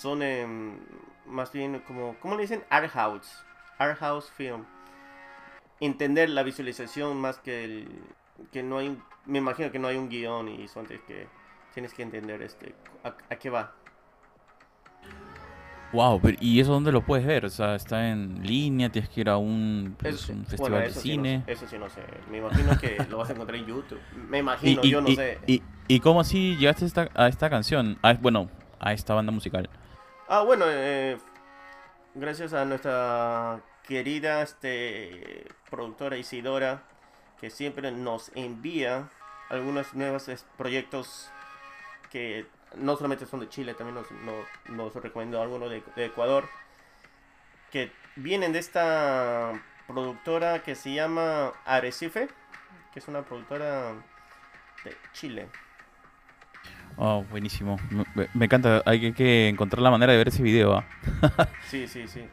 son 0.00 0.22
em, 0.22 0.78
más 1.26 1.52
bien 1.52 1.80
como 1.80 2.16
¿cómo 2.20 2.34
le 2.34 2.42
dicen? 2.42 2.64
art 2.70 2.90
house 2.90 3.44
art 3.78 3.98
house 3.98 4.30
film 4.30 4.64
entender 5.80 6.30
la 6.30 6.42
visualización 6.42 7.16
más 7.18 7.38
que 7.38 7.64
el 7.64 7.88
que 8.52 8.62
no 8.62 8.78
hay 8.78 9.00
me 9.26 9.38
imagino 9.38 9.70
que 9.70 9.78
no 9.78 9.88
hay 9.88 9.96
un 9.96 10.08
guion 10.08 10.48
y 10.48 10.68
son 10.68 10.86
que 10.86 11.26
tienes 11.74 11.92
que 11.92 12.02
entender 12.02 12.42
este 12.42 12.74
a, 13.04 13.08
a 13.30 13.36
qué 13.36 13.50
va 13.50 13.74
Wow, 15.92 16.20
pero 16.20 16.36
¿y 16.40 16.60
eso 16.60 16.72
dónde 16.72 16.92
lo 16.92 17.02
puedes 17.02 17.24
ver? 17.26 17.44
O 17.46 17.50
sea, 17.50 17.74
está 17.74 18.08
en 18.10 18.42
línea, 18.46 18.90
tienes 18.90 19.08
que 19.08 19.20
ir 19.22 19.28
a 19.28 19.36
un, 19.38 19.94
pues, 19.98 20.14
Eso- 20.16 20.32
un 20.32 20.38
bueno, 20.44 20.50
festival 20.50 20.82
de 20.82 20.90
sí 20.90 21.00
cine. 21.00 21.38
no 21.46 21.52
eso 21.52 21.66
sí 21.68 21.78
no 21.78 21.88
sé. 21.88 22.02
Me 22.30 22.38
imagino 22.38 22.76
que 22.78 22.96
lo 23.08 23.18
vas 23.18 23.30
a 23.30 23.32
encontrar 23.32 23.58
en 23.58 23.66
YouTube. 23.66 24.00
Me 24.28 24.38
imagino, 24.38 24.80
y- 24.84 24.90
yo 24.90 25.00
no 25.00 25.08
y- 25.08 25.16
sé. 25.16 25.38
y- 25.88 26.00
cómo 26.00 26.20
así 26.20 26.56
llegaste 26.56 26.84
a 26.84 26.88
esta, 26.88 27.08
a 27.14 27.28
esta 27.28 27.48
canción? 27.48 27.98
A- 28.02 28.14
bueno, 28.14 28.50
a 28.80 28.92
esta 28.92 29.14
banda 29.14 29.32
musical. 29.32 29.70
Ah, 30.28 30.42
bueno, 30.42 30.64
eh, 30.68 31.16
gracias 32.14 32.52
a 32.52 32.64
nuestra 32.64 33.60
querida 33.86 34.42
este, 34.42 35.46
productora 35.70 36.16
Isidora, 36.18 36.82
que 37.40 37.48
siempre 37.50 37.92
nos 37.92 38.32
envía 38.34 39.08
algunos 39.48 39.94
nuevos 39.94 40.28
proyectos 40.58 41.30
que 42.10 42.46
no 42.74 42.96
solamente 42.96 43.26
son 43.26 43.40
de 43.40 43.48
Chile, 43.48 43.74
también 43.74 43.94
nos, 43.94 44.10
no- 44.10 44.74
nos 44.76 44.94
recomendó 44.94 45.40
algunos 45.40 45.70
de, 45.70 45.82
de 45.94 46.06
Ecuador, 46.06 46.48
que 47.70 47.92
vienen 48.16 48.52
de 48.52 48.58
esta 48.58 49.52
productora 49.86 50.62
que 50.62 50.74
se 50.74 50.92
llama 50.94 51.52
Arecife, 51.64 52.28
que 52.92 52.98
es 52.98 53.08
una 53.08 53.22
productora 53.22 53.92
de 54.84 54.96
Chile. 55.12 55.48
Oh, 56.98 57.24
buenísimo. 57.24 57.76
Me, 58.14 58.44
encanta. 58.46 58.82
Hay 58.86 59.00
que, 59.00 59.12
que 59.12 59.48
encontrar 59.48 59.82
la 59.82 59.90
manera 59.90 60.12
de 60.12 60.18
ver 60.18 60.28
ese 60.28 60.42
video. 60.42 60.78
¿ah? 60.78 60.84
Sí, 61.68 61.86
sí, 61.86 62.08
sí. 62.08 62.26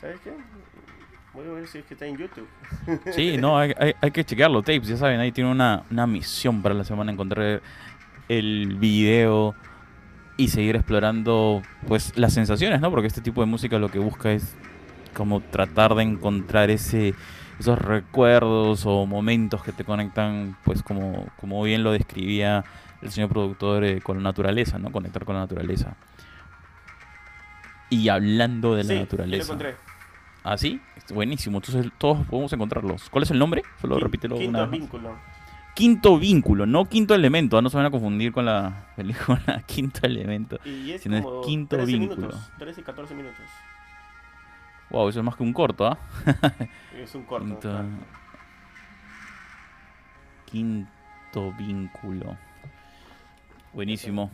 ¿Sabes 0.00 0.20
qué? 0.20 0.32
Voy 1.32 1.46
a 1.48 1.50
ver 1.52 1.66
si 1.66 1.78
es 1.78 1.84
que 1.86 1.94
está 1.94 2.06
en 2.06 2.16
YouTube. 2.16 2.48
Sí, 3.10 3.36
no, 3.36 3.58
hay, 3.58 3.74
hay- 3.78 3.94
hay 4.00 4.10
que 4.12 4.24
chequearlo. 4.24 4.62
Tapes, 4.62 4.86
ya 4.86 4.96
saben, 4.96 5.18
ahí 5.18 5.32
tiene 5.32 5.50
una, 5.50 5.82
una 5.90 6.06
misión 6.06 6.62
para 6.62 6.74
la 6.74 6.84
semana 6.84 7.10
encontrar 7.10 7.60
el 8.28 8.76
video 8.76 9.54
y 10.36 10.48
seguir 10.48 10.76
explorando 10.76 11.62
pues 11.88 12.12
las 12.16 12.32
sensaciones, 12.34 12.80
¿no? 12.80 12.90
Porque 12.90 13.06
este 13.06 13.20
tipo 13.20 13.40
de 13.40 13.46
música 13.46 13.78
lo 13.78 13.88
que 13.88 13.98
busca 13.98 14.32
es 14.32 14.54
como 15.14 15.40
tratar 15.40 15.94
de 15.94 16.02
encontrar 16.02 16.70
ese 16.70 17.14
esos 17.58 17.78
recuerdos 17.78 18.84
o 18.84 19.06
momentos 19.06 19.62
que 19.62 19.72
te 19.72 19.82
conectan, 19.82 20.58
pues 20.62 20.82
como, 20.82 21.26
como 21.40 21.62
bien 21.62 21.82
lo 21.82 21.92
describía 21.92 22.64
el 23.00 23.10
señor 23.10 23.30
productor 23.30 23.82
eh, 23.84 24.02
con 24.02 24.18
la 24.18 24.22
naturaleza, 24.24 24.78
¿no? 24.78 24.92
Conectar 24.92 25.24
con 25.24 25.36
la 25.36 25.40
naturaleza. 25.40 25.96
Y 27.88 28.08
hablando 28.08 28.74
de 28.74 28.82
la 28.84 28.88
sí, 28.88 28.94
ya 28.94 28.94
lo 28.96 29.00
naturaleza. 29.04 29.44
encontré. 29.44 29.76
¿Ah, 30.44 30.58
sí? 30.58 30.80
Buenísimo. 31.14 31.58
Entonces 31.58 31.90
todos 31.98 32.26
podemos 32.26 32.52
encontrarlos. 32.52 33.08
¿Cuál 33.10 33.22
es 33.24 33.30
el 33.30 33.38
nombre? 33.38 33.62
Solo 33.80 33.96
Quin- 33.96 34.02
repítelo 34.02 34.36
Quinto 34.36 34.50
una 34.50 34.60
vez 34.66 34.70
vínculo. 34.72 35.16
Quinto 35.76 36.18
vínculo, 36.18 36.64
no 36.66 36.86
quinto 36.86 37.14
elemento. 37.14 37.56
ah, 37.58 37.62
No 37.62 37.68
se 37.70 37.76
van 37.76 37.84
a 37.86 37.90
confundir 37.90 38.32
con 38.32 38.46
la 38.46 38.88
película 38.96 39.62
Quinto 39.66 40.00
Elemento. 40.06 40.58
Y 40.64 40.90
es 40.92 41.02
Sino 41.02 41.16
es 41.18 41.22
como 41.22 41.42
quinto 41.42 41.76
13 41.76 41.92
vínculo. 41.92 42.16
minutos. 42.16 42.50
13 42.58 42.80
y 42.80 42.84
14 42.84 43.14
minutos. 43.14 43.38
Wow, 44.90 45.08
eso 45.10 45.18
es 45.20 45.24
más 45.24 45.36
que 45.36 45.42
un 45.42 45.52
corto, 45.52 45.86
¿ah? 45.86 45.98
Es 46.96 47.14
un 47.14 47.24
corto. 47.24 47.44
Quinto... 47.46 47.60
claro. 47.60 47.88
Quinto 50.46 51.52
vínculo. 51.58 52.36
Buenísimo. 53.74 54.30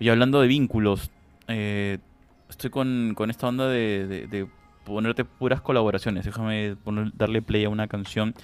Oye, 0.00 0.10
hablando 0.10 0.40
de 0.40 0.48
vínculos, 0.48 1.10
eh, 1.48 1.98
estoy 2.48 2.70
con, 2.70 3.14
con 3.16 3.30
esta 3.30 3.48
onda 3.48 3.66
de, 3.68 4.06
de- 4.06 4.26
de 4.28 4.46
ponerte 4.84 5.24
puras 5.24 5.60
colaboraciones. 5.60 6.24
Déjame 6.24 6.76
poner- 6.76 7.12
darle 7.14 7.42
play 7.42 7.64
a 7.64 7.68
una 7.68 7.88
canción. 7.88 8.34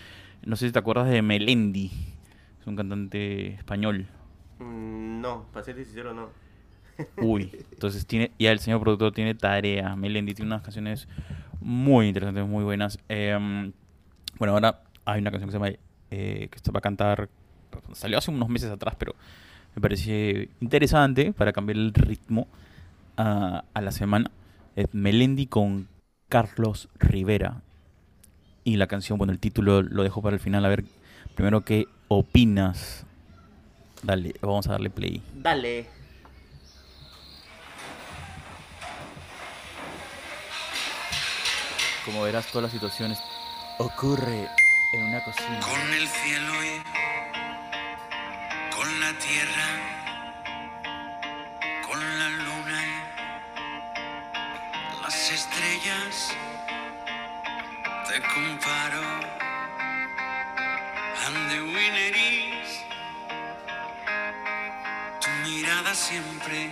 No 0.44 0.56
sé 0.56 0.66
si 0.66 0.72
te 0.72 0.78
acuerdas 0.78 1.08
de 1.08 1.22
Melendi. 1.22 1.90
Es 2.66 2.68
un 2.68 2.74
cantante 2.74 3.54
español. 3.54 4.08
Mm, 4.58 5.20
No, 5.20 5.46
para 5.52 5.64
ser 5.64 5.76
sincero, 5.76 6.12
no. 6.12 6.30
Uy, 7.16 7.48
entonces 7.70 8.04
tiene, 8.08 8.32
ya 8.40 8.50
el 8.50 8.58
señor 8.58 8.80
productor 8.80 9.12
tiene 9.12 9.36
tarea. 9.36 9.94
Melendi 9.94 10.34
tiene 10.34 10.48
unas 10.50 10.62
canciones 10.62 11.06
muy 11.60 12.08
interesantes, 12.08 12.44
muy 12.44 12.64
buenas. 12.64 12.98
Em, 13.08 13.72
bueno, 14.36 14.54
ahora 14.54 14.82
hay 15.04 15.20
una 15.20 15.30
canción 15.30 15.48
que 15.48 15.52
se 15.52 15.58
llama 15.58 15.78
eh, 16.10 16.48
que 16.50 16.58
se 16.58 16.72
va 16.72 16.78
a 16.78 16.80
cantar. 16.80 17.28
Salió 17.92 18.18
hace 18.18 18.32
unos 18.32 18.48
meses 18.48 18.68
atrás, 18.68 18.96
pero 18.98 19.14
me 19.76 19.80
parece 19.80 20.48
interesante 20.60 21.32
para 21.32 21.52
cambiar 21.52 21.76
el 21.76 21.94
ritmo 21.94 22.48
a, 23.16 23.62
a 23.74 23.80
la 23.80 23.92
semana. 23.92 24.28
Es 24.74 24.92
Melendi 24.92 25.46
con 25.46 25.86
Carlos 26.28 26.88
Rivera. 26.98 27.62
Y 28.64 28.76
la 28.76 28.88
canción, 28.88 29.18
bueno, 29.18 29.32
el 29.32 29.38
título 29.38 29.82
lo 29.82 30.02
dejo 30.02 30.20
para 30.20 30.34
el 30.34 30.40
final. 30.40 30.64
A 30.64 30.68
ver, 30.68 30.84
primero, 31.36 31.60
¿qué 31.64 31.86
opinas? 32.08 33.04
Dale, 34.02 34.34
vamos 34.40 34.66
a 34.68 34.72
darle 34.72 34.90
play. 34.90 35.22
Dale. 35.34 35.86
Como 42.04 42.22
verás, 42.22 42.46
todas 42.46 42.62
las 42.64 42.72
situaciones 42.72 43.18
ocurre 43.78 44.48
en 44.92 45.04
una 45.04 45.24
cocina. 45.24 45.60
Con 45.60 45.80
el 45.94 46.06
cielo 46.06 46.52
y 46.64 46.82
con 48.72 49.00
la 49.00 49.12
tierra, 49.18 49.68
con 51.84 51.98
la 52.18 52.28
luna 52.28 52.82
y 54.92 55.02
las 55.02 55.32
estrellas, 55.32 56.32
te 58.06 58.20
comparo. 58.20 59.45
And 61.24 61.50
the 61.50 61.60
winner 61.72 62.12
tu 65.20 65.30
mirada 65.48 65.94
siempre. 65.94 66.70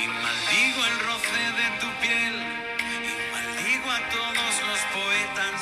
Y 0.00 0.06
maldigo 0.06 0.80
el 0.90 0.98
roce 1.06 1.42
de 1.60 1.68
tu 1.80 1.88
piel, 2.00 2.36
y 2.80 3.14
maldigo 3.32 3.90
a 3.90 4.00
todos 4.10 4.54
los 4.68 4.80
poetas, 4.96 5.58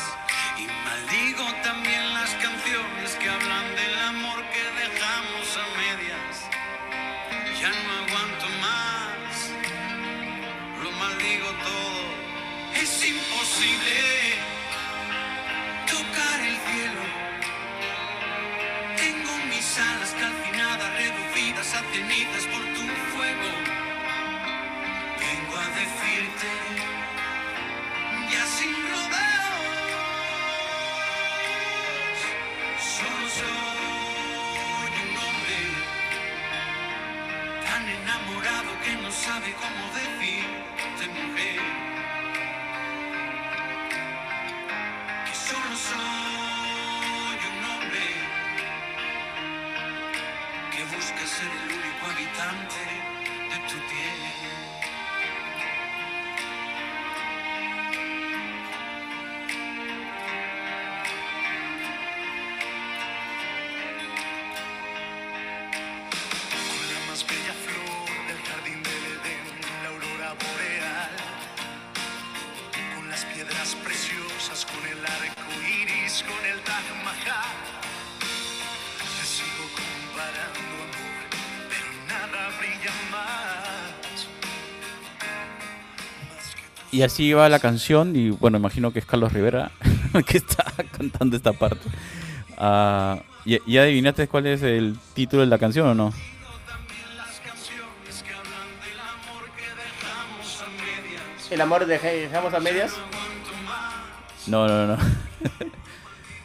y 0.58 0.66
maldigo 0.84 1.44
también 1.62 2.14
las 2.14 2.30
canciones 2.30 3.16
que 3.20 3.28
hablan 3.28 3.74
del 3.74 3.98
amor 3.98 4.44
que 4.52 4.64
dejamos 4.82 5.46
a 5.62 5.66
medias. 5.82 6.34
Ya 7.60 7.70
no 7.70 7.92
aguanto 8.04 8.46
más, 8.66 9.50
lo 10.82 10.90
maldigo 10.92 11.48
todo, 11.64 12.02
es 12.74 13.08
imposible 13.08 14.45
Tengo 18.96 19.32
mis 19.48 19.78
alas 19.78 20.14
calcinadas, 20.20 20.92
reducidas 20.94 21.74
a 21.74 21.80
cenizas 21.90 22.44
por 22.52 22.62
tu 22.74 22.82
fuego. 23.16 23.50
Vengo 25.18 25.56
a 25.56 25.68
decirte, 25.80 26.48
ya 28.30 28.44
sin 28.56 28.74
rodeos, 28.90 29.76
solo 32.94 33.26
soy 33.38 34.92
un 35.04 35.16
hombre 35.24 35.58
tan 37.64 37.88
enamorado 37.88 38.70
que 38.84 38.92
no 39.02 39.10
sabe 39.10 39.54
cómo 39.54 39.82
decirte 39.94 41.08
mujer. 41.08 41.85
Busca 51.36 51.42
ser 51.42 51.50
el 51.50 51.72
único 51.72 52.06
habitante 52.06 52.80
de 53.50 53.68
Y 86.96 87.02
así 87.02 87.34
va 87.34 87.50
la 87.50 87.58
canción, 87.58 88.16
y 88.16 88.30
bueno, 88.30 88.56
imagino 88.56 88.90
que 88.90 89.00
es 89.00 89.04
Carlos 89.04 89.30
Rivera 89.30 89.70
que 90.26 90.38
está 90.38 90.64
cantando 90.96 91.36
esta 91.36 91.52
parte. 91.52 91.86
Ah, 92.56 93.18
¿y, 93.44 93.60
y 93.70 93.76
adivinaste 93.76 94.26
cuál 94.28 94.46
es 94.46 94.62
el 94.62 94.96
título 95.12 95.42
de 95.42 95.48
la 95.48 95.58
canción 95.58 95.88
o 95.88 95.94
no? 95.94 96.14
El 101.50 101.60
amor 101.60 101.84
de 101.84 101.98
dejamos 101.98 102.54
a 102.54 102.60
medias. 102.60 102.94
No, 104.46 104.66
no, 104.66 104.86
no. 104.86 104.96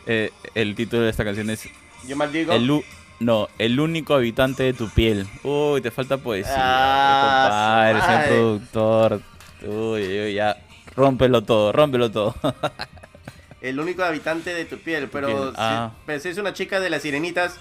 Eh, 0.07 0.31
el 0.55 0.73
título 0.75 1.03
de 1.03 1.11
esta 1.11 1.23
canción 1.23 1.49
es 1.51 1.69
Yo 2.07 2.17
maldigo. 2.17 2.51
el 2.53 2.83
No, 3.19 3.47
el 3.59 3.79
único 3.79 4.15
habitante 4.15 4.63
de 4.63 4.73
tu 4.73 4.89
piel. 4.89 5.27
Uy, 5.43 5.79
te 5.79 5.91
falta 5.91 6.17
poesía. 6.17 6.55
Ah, 6.57 7.91
compadre, 7.93 8.27
productor. 8.27 9.21
Uy, 9.63 10.02
uy, 10.21 10.34
ya. 10.34 10.58
Rómpelo 10.95 11.41
todo, 11.43 11.71
rómpelo 11.71 12.12
todo. 12.12 12.36
El 13.62 13.80
único 13.80 14.04
habitante 14.04 14.54
de 14.54 14.65
tu 14.65 14.78
piel. 14.80 15.08
Pero, 15.12 15.28
piel, 15.28 15.39
si, 15.50 15.56
ah. 15.58 15.91
pero 16.06 16.19
si 16.19 16.30
es 16.30 16.38
una 16.38 16.54
chica 16.54 16.80
de 16.80 16.89
las 16.89 17.02
sirenitas. 17.04 17.58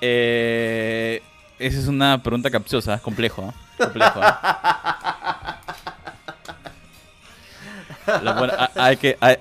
eh, 0.00 1.22
esa 1.58 1.78
es 1.78 1.86
una 1.88 2.22
pregunta 2.22 2.50
capciosa, 2.50 2.94
es 2.94 3.00
complejo. 3.00 3.42
¿eh? 3.48 3.52
Complejo. 3.84 4.20
¿eh? 4.22 4.26
La 8.22 8.32
buena- 8.32 8.54
a- 8.54 8.70
hay 8.86 8.96
que, 8.96 9.16
hay- 9.20 9.38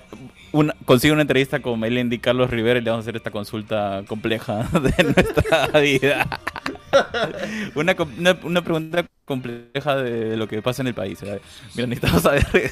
una, 0.51 0.73
consigue 0.85 1.11
una 1.13 1.21
entrevista 1.21 1.61
con 1.61 1.79
Melendi 1.79 2.17
Carlos 2.19 2.49
Rivera 2.49 2.79
y 2.79 2.81
le 2.81 2.89
vamos 2.89 3.03
a 3.03 3.05
hacer 3.05 3.15
esta 3.17 3.29
consulta 3.31 4.01
compleja 4.07 4.63
de 4.71 5.03
nuestra 5.03 5.67
vida. 5.79 6.27
Una, 7.75 7.95
una, 8.17 8.37
una 8.43 8.61
pregunta 8.63 9.05
compleja 9.25 9.95
de 9.95 10.37
lo 10.37 10.47
que 10.47 10.61
pasa 10.61 10.81
en 10.81 10.87
el 10.87 10.93
país. 10.93 11.21
¿eh? 11.23 11.41
Mira, 11.75 11.87
necesitamos 11.87 12.21
saber. 12.23 12.45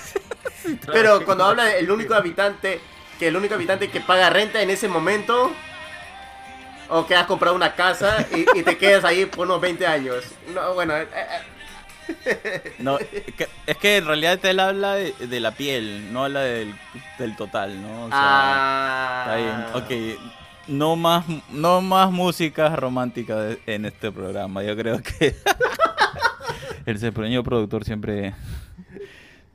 Pero 0.91 1.25
cuando 1.25 1.45
habla 1.45 1.65
del 1.65 1.89
único 1.91 2.13
habitante. 2.13 2.79
Que 3.19 3.27
el 3.27 3.35
único 3.35 3.53
habitante 3.55 3.89
que 3.89 4.01
paga 4.01 4.29
renta 4.29 4.61
en 4.61 4.69
ese 4.69 4.87
momento. 4.87 5.51
O 6.89 7.05
que 7.07 7.15
has 7.15 7.25
comprado 7.27 7.55
una 7.55 7.75
casa 7.75 8.27
y, 8.31 8.45
y 8.59 8.63
te 8.63 8.77
quedas 8.77 9.03
ahí 9.05 9.25
por 9.25 9.45
unos 9.47 9.61
20 9.61 9.87
años. 9.87 10.25
No, 10.53 10.73
bueno. 10.73 10.95
eh, 10.97 11.07
eh, 12.25 12.75
No, 12.79 12.99
es 13.65 13.77
que 13.77 13.97
en 13.97 14.05
realidad 14.05 14.43
él 14.45 14.59
habla 14.59 14.95
de, 14.95 15.13
de 15.13 15.39
la 15.39 15.51
piel, 15.55 16.11
no 16.11 16.25
habla 16.25 16.41
del, 16.41 16.75
del 17.17 17.35
total, 17.35 17.81
¿no? 17.81 18.05
O 18.05 18.13
sea, 18.13 18.17
ah. 18.21 19.21
Está 19.21 19.35
bien, 19.37 19.65
ok. 20.17 20.19
No 20.67 20.95
más, 20.95 21.25
no 21.51 21.81
más 21.81 22.11
música 22.11 22.75
romántica 22.75 23.35
de- 23.37 23.59
en 23.65 23.85
este 23.85 24.11
programa. 24.11 24.63
Yo 24.63 24.75
creo 24.77 25.01
que 25.01 25.35
el 26.85 26.99
señor 26.99 27.43
productor 27.43 27.83
siempre... 27.83 28.33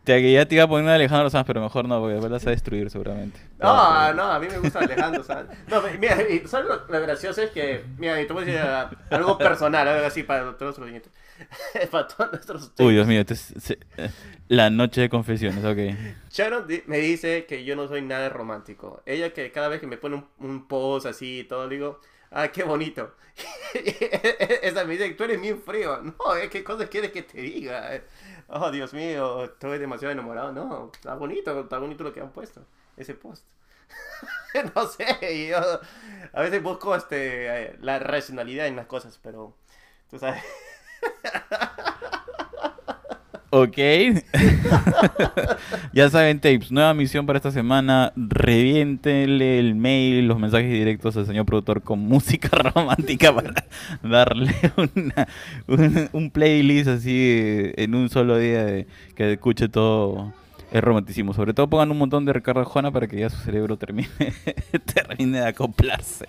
Te, 0.05 0.33
ya 0.33 0.47
te 0.47 0.55
iba 0.55 0.65
a 0.65 0.69
poner 0.69 0.89
a 0.89 0.95
Alejandro 0.95 1.29
Sanz, 1.29 1.47
pero 1.47 1.61
mejor 1.61 1.87
no, 1.87 1.99
porque 2.01 2.15
después 2.15 2.31
la 2.31 2.39
vas 2.39 2.47
a 2.47 2.51
destruir 2.51 2.89
seguramente. 2.89 3.39
No, 3.59 4.15
no, 4.15 4.23
a 4.23 4.39
mí 4.39 4.47
me 4.51 4.59
gusta 4.59 4.79
Alejandro 4.79 5.23
Sanz. 5.23 5.51
No, 5.69 5.83
mira, 5.99 6.17
¿sabes 6.47 6.67
lo, 6.67 7.01
gracioso? 7.03 7.43
Es 7.43 7.51
que, 7.51 7.85
mira, 7.99 8.19
y 8.21 8.27
te 8.27 8.33
voy 8.33 8.45
a 8.45 8.47
decir 8.47 8.63
algo 9.11 9.37
personal, 9.37 9.87
algo 9.87 10.07
así 10.07 10.23
para 10.23 10.45
todos 10.45 10.61
nuestros 10.79 10.89
oyentes. 10.89 11.13
para 11.91 12.09
todos 12.09 12.33
nuestros 12.33 12.73
Uy, 12.79 12.95
Dios 12.95 13.07
mío, 13.07 13.21
este 13.21 13.35
es- 13.35 13.55
se- 13.59 13.79
eh, 13.97 14.11
la 14.49 14.71
noche 14.71 15.01
de 15.03 15.09
confesiones, 15.09 15.65
ok. 15.65 15.97
Sharon 16.31 16.67
di- 16.67 16.83
me 16.87 16.99
dice 16.99 17.45
que 17.47 17.65
yo 17.65 17.77
no 17.77 17.87
soy 17.89 18.03
nada 18.03 18.29
romántico. 18.29 19.03
Ella 19.07 19.33
que 19.33 19.51
cada 19.53 19.69
vez 19.69 19.81
que 19.81 19.87
me 19.87 19.97
pone 19.99 20.17
un, 20.17 20.27
un 20.39 20.67
post 20.69 21.07
así 21.07 21.41
y 21.41 21.45
todo, 21.45 21.69
digo, 21.69 22.01
ah, 22.31 22.49
qué 22.49 22.63
bonito. 22.65 23.15
Esa 24.63 24.85
me 24.85 24.93
dice, 24.97 25.11
tú 25.11 25.25
eres 25.25 25.41
bien 25.41 25.61
frío. 25.63 26.01
No, 26.03 26.15
¿qué 26.51 26.65
cosas 26.65 26.89
quieres 26.89 27.13
que 27.13 27.23
te 27.23 27.41
diga? 27.41 28.03
Oh, 28.49 28.71
Dios 28.71 28.93
mío, 28.95 29.45
estoy 29.45 29.79
demasiado 29.79 30.13
enamorado. 30.13 30.53
No, 30.53 30.91
está 30.93 31.15
bonito, 31.15 31.61
está 31.61 31.79
bonito 31.79 32.03
lo 32.05 32.13
que 32.13 32.21
han 32.21 32.31
puesto, 32.33 32.65
ese 32.97 33.15
post. 33.15 33.45
no 34.75 34.87
sé, 34.89 35.49
yo 35.49 35.59
a 36.33 36.41
veces 36.43 36.63
busco 36.63 36.95
este, 36.95 37.47
eh, 37.65 37.77
la 37.81 37.99
racionalidad 37.99 38.67
en 38.67 38.77
las 38.77 38.87
cosas, 38.87 39.19
pero 39.23 39.55
tú 40.11 40.19
sabes. 40.19 40.43
Ok. 43.51 43.77
ya 45.95 46.11
saben, 46.11 46.39
tapes. 46.39 46.71
Nueva 46.71 46.93
misión 46.93 47.25
para 47.25 47.39
esta 47.39 47.51
semana. 47.51 48.13
Reviéntenle 48.15 49.59
el 49.59 49.75
mail, 49.75 50.29
los 50.29 50.39
mensajes 50.39 50.71
directos 50.71 51.17
al 51.17 51.27
señor 51.27 51.47
productor 51.47 51.83
con 51.83 52.01
música 52.01 52.49
romántica 52.75 53.35
para 53.35 53.55
darle 54.03 54.55
una, 54.77 55.29
un, 55.67 56.11
un 56.13 56.31
playlist 56.31 56.89
así 56.89 57.17
eh, 57.17 57.75
en 57.79 57.95
un 57.95 58.11
solo 58.11 58.37
día 58.37 58.65
de, 58.65 58.87
que 59.15 59.33
escuche 59.33 59.71
todo 59.71 60.35
el 60.71 60.83
romanticismo. 60.83 61.33
Sobre 61.33 61.55
todo 61.55 61.71
pongan 61.71 61.91
un 61.91 61.99
montón 61.99 62.27
de 62.27 62.35
Ricardo 62.35 62.61
Arjona 62.61 62.91
para 62.91 63.07
que 63.07 63.19
ya 63.19 63.31
su 63.31 63.39
cerebro 63.39 63.79
termine, 63.79 64.11
termine 64.95 65.41
de 65.41 65.47
acoplarse. 65.47 66.27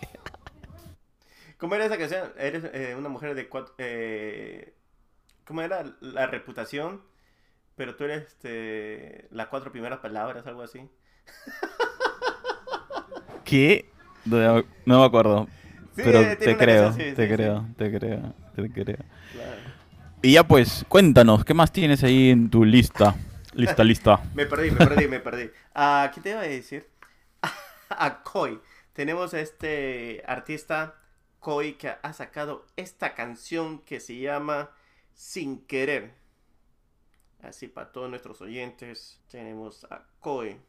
¿Cómo 1.60 1.76
era 1.76 1.86
esa 1.86 2.00
canción? 2.00 2.34
Eres 2.38 2.64
eh, 2.74 2.96
una 2.98 3.10
mujer 3.10 3.36
de 3.36 3.48
cuatro... 3.48 3.76
Eh... 3.78 4.74
¿Cómo 5.46 5.62
era 5.62 5.86
la 6.02 6.26
reputación? 6.26 7.04
pero 7.80 7.96
tú 7.96 8.04
eres 8.04 8.28
este, 8.28 9.30
las 9.32 9.48
cuatro 9.48 9.72
primeras 9.72 10.00
palabras, 10.00 10.46
algo 10.46 10.64
así. 10.64 10.82
¿Qué? 13.46 13.90
No, 14.26 14.66
no 14.86 15.00
me 15.00 15.06
acuerdo. 15.06 15.48
Sí, 15.96 16.02
pero 16.04 16.38
te 16.38 16.58
creo, 16.58 16.94
te 16.94 17.12
sí, 17.12 17.16
creo, 17.16 17.66
te 17.78 17.98
creo, 17.98 18.34
te 18.54 18.70
creo. 18.70 18.98
Claro. 19.32 19.62
Y 20.22 20.34
ya 20.34 20.46
pues, 20.46 20.86
cuéntanos, 20.90 21.46
¿qué 21.46 21.54
más 21.54 21.72
tienes 21.72 22.04
ahí 22.04 22.32
en 22.32 22.50
tu 22.50 22.66
lista? 22.66 23.16
Lista, 23.54 23.82
lista. 23.86 24.22
Me 24.36 24.46
perdí, 24.46 24.72
me 24.72 24.86
perdí, 24.86 25.08
me 25.08 25.20
perdí. 25.22 25.50
Ah, 25.74 26.12
¿Qué 26.14 26.20
te 26.20 26.32
iba 26.32 26.42
a 26.42 26.44
decir? 26.44 26.86
A 27.90 28.24
Koi. 28.24 28.60
Tenemos 28.92 29.34
a 29.34 29.40
este 29.40 30.22
artista 30.28 30.96
Koi 31.40 31.74
que 31.74 31.96
ha 32.02 32.14
sacado 32.14 32.66
esta 32.76 33.16
canción 33.16 33.80
que 33.80 34.00
se 34.00 34.18
llama 34.18 34.72
Sin 35.14 35.66
Querer. 35.66 36.14
Así 37.42 37.68
para 37.68 37.92
todos 37.92 38.10
nuestros 38.10 38.42
oyentes 38.42 39.22
tenemos 39.30 39.86
a 39.86 40.06
Koi. 40.20 40.60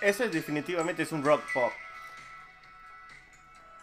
Eso 0.00 0.24
es 0.24 0.32
definitivamente 0.32 1.02
es 1.02 1.12
un 1.12 1.22
rock 1.24 1.42
pop. 1.52 1.72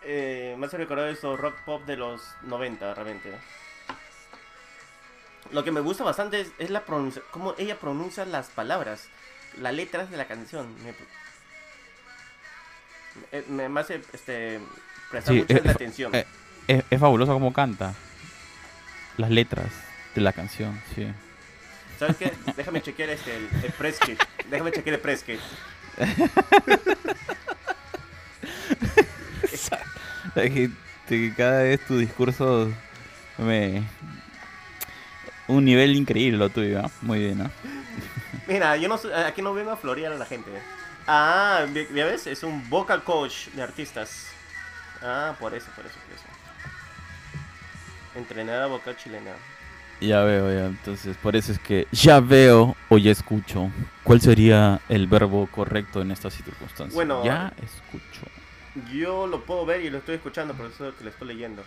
Eh, 0.03 0.55
me 0.57 0.65
hace 0.67 0.77
recordar 0.77 1.09
esos 1.09 1.39
rock 1.39 1.55
pop 1.65 1.85
de 1.85 1.97
los 1.97 2.21
90 2.43 2.93
realmente. 2.93 3.33
Lo 5.51 5.63
que 5.63 5.71
me 5.71 5.79
gusta 5.79 6.03
bastante 6.03 6.41
es, 6.41 6.51
es 6.59 6.69
la 6.69 6.83
pronuncia, 6.85 7.21
cómo 7.31 7.55
ella 7.57 7.79
pronuncia 7.79 8.25
las 8.25 8.47
palabras, 8.47 9.07
las 9.59 9.73
letras 9.73 10.09
de 10.09 10.17
la 10.17 10.25
canción. 10.27 10.73
Me, 10.83 10.93
eh, 13.31 13.45
me- 13.69 13.79
hace 13.79 14.01
este, 14.13 14.59
prestar 15.09 15.33
Sí, 15.33 15.39
mucho 15.41 15.53
es- 15.55 15.65
la 15.65 15.71
atención. 15.71 16.15
Eh, 16.15 16.25
es, 16.67 16.83
es 16.89 16.99
fabuloso 16.99 17.33
cómo 17.33 17.53
canta. 17.53 17.93
Las 19.17 19.29
letras 19.31 19.67
de 20.15 20.21
la 20.21 20.33
canción, 20.33 20.81
sí. 20.95 21.11
¿Sabes 21.97 22.17
qué? 22.17 22.31
Déjame 22.55 22.81
chequear 22.81 23.09
este, 23.09 23.35
el, 23.35 23.49
el 23.63 23.71
press 23.71 23.99
kit. 23.99 24.21
Déjame 24.49 24.71
chequear 24.71 24.95
el 24.95 25.01
press 25.01 25.23
kit. 25.23 25.39
Cada 31.35 31.63
vez 31.63 31.79
tu 31.87 31.97
discurso 31.97 32.71
me... 33.37 33.83
Un 35.47 35.63
nivel 35.63 35.95
increíble 35.95 36.37
lo 36.37 36.49
tuyo. 36.49 36.81
Muy 37.01 37.19
bien, 37.19 37.41
¿ah? 37.41 37.49
Mira, 38.47 38.75
yo 38.77 38.89
no 38.89 38.99
aquí 39.25 39.41
no 39.41 39.53
vengo 39.53 39.71
a 39.71 39.77
florear 39.77 40.11
a 40.13 40.17
la 40.17 40.25
gente. 40.25 40.51
Ah, 41.07 41.65
¿ya 41.93 42.05
ves? 42.05 42.27
Es 42.27 42.43
un 42.43 42.69
vocal 42.69 43.03
coach 43.03 43.47
de 43.53 43.61
artistas. 43.61 44.27
Ah, 45.01 45.35
por 45.39 45.53
eso, 45.53 45.67
por 45.75 45.85
eso, 45.85 45.95
por 46.05 46.15
eso. 46.15 46.25
Entrenada 48.15 48.67
vocal 48.67 48.95
chilena. 48.97 49.33
Ya 49.99 50.21
veo, 50.23 50.51
ya. 50.53 50.67
Entonces, 50.67 51.17
por 51.17 51.35
eso 51.35 51.51
es 51.51 51.59
que 51.59 51.87
ya 51.91 52.19
veo 52.19 52.75
o 52.89 52.97
ya 52.97 53.11
escucho. 53.11 53.71
¿Cuál 54.03 54.21
sería 54.21 54.79
el 54.89 55.07
verbo 55.07 55.47
correcto 55.51 56.01
en 56.01 56.11
estas 56.11 56.33
circunstancias? 56.35 56.93
Bueno, 56.93 57.23
ya 57.25 57.51
escucho. 57.63 58.21
Yo 58.93 59.25
lo 59.25 59.43
puedo 59.43 59.65
ver 59.65 59.81
y 59.83 59.89
lo 59.89 59.97
estoy 59.97 60.15
escuchando, 60.15 60.53
por 60.53 60.67
eso 60.67 60.87
es 60.89 60.93
que 60.95 61.03
lo 61.03 61.09
estoy 61.09 61.27
leyendo. 61.29 61.63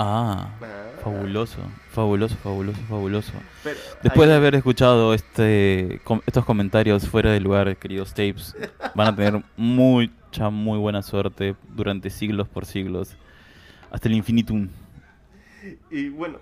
Ah, 0.00 0.50
Ah. 0.62 0.90
fabuloso, 1.02 1.58
fabuloso, 1.90 2.36
fabuloso, 2.36 2.78
fabuloso. 2.88 3.32
Pero, 3.64 3.80
Después 4.04 4.28
de 4.28 4.36
haber 4.36 4.54
escuchado 4.54 5.12
este 5.12 6.00
com- 6.04 6.20
estos 6.24 6.44
comentarios 6.44 7.08
fuera 7.08 7.32
de 7.32 7.40
lugar, 7.40 7.76
queridos 7.78 8.10
tapes, 8.10 8.54
van 8.94 9.08
a 9.08 9.16
tener 9.16 9.42
mucha, 9.56 10.50
muy 10.50 10.78
buena 10.78 11.02
suerte 11.02 11.56
durante 11.74 12.10
siglos 12.10 12.46
por 12.46 12.64
siglos. 12.64 13.16
Hasta 13.90 14.06
el 14.08 14.14
infinitum. 14.14 14.68
Y 15.90 16.10
bueno. 16.10 16.38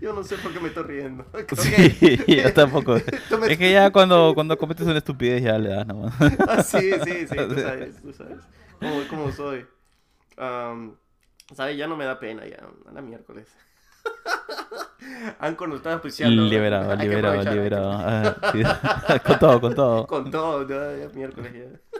Yo 0.00 0.12
no 0.12 0.22
sé 0.22 0.36
por 0.38 0.52
qué 0.52 0.60
me 0.60 0.68
estoy 0.68 0.82
riendo. 0.84 1.24
Sí, 1.56 2.18
yo 2.26 2.52
tampoco. 2.52 2.96
Es 3.48 3.58
que 3.58 3.72
ya 3.72 3.90
cuando, 3.90 4.32
cuando 4.34 4.56
cometes 4.58 4.86
una 4.86 4.98
estupidez 4.98 5.42
ya 5.42 5.58
le 5.58 5.70
das 5.70 5.86
nomás. 5.86 6.14
Ah, 6.48 6.62
sí, 6.62 6.92
sí, 7.04 7.26
sí, 7.26 7.36
tú 7.48 7.58
sabes, 7.58 8.02
tú 8.02 8.12
sabes. 8.12 8.38
¿Cómo, 8.80 9.00
cómo 9.08 9.32
soy? 9.32 9.64
Am, 10.36 10.96
¿Sabes? 11.54 11.76
Ya 11.76 11.86
no 11.86 11.96
me 11.96 12.04
da 12.04 12.18
pena, 12.18 12.46
ya. 12.46 12.58
A 12.86 12.92
la 12.92 13.00
miércoles. 13.02 13.48
Han 15.38 15.56
cuando 15.56 15.76
estaba 15.76 15.94
auspiciando. 15.94 16.42
Liberado, 16.42 16.94
liberado, 16.96 17.42
liberado. 17.42 17.92
Ah, 17.92 18.36
con 19.24 19.38
todo, 19.38 19.60
con 19.60 19.74
todo. 19.74 20.06
Con 20.06 20.30
todo, 20.30 20.68
ya, 20.68 20.98
ya 20.98 21.08
miércoles 21.14 21.52
ya. 21.52 21.93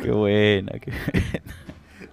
Qué 0.00 0.10
buena, 0.10 0.72
qué 0.80 0.90
buena. 0.90 1.42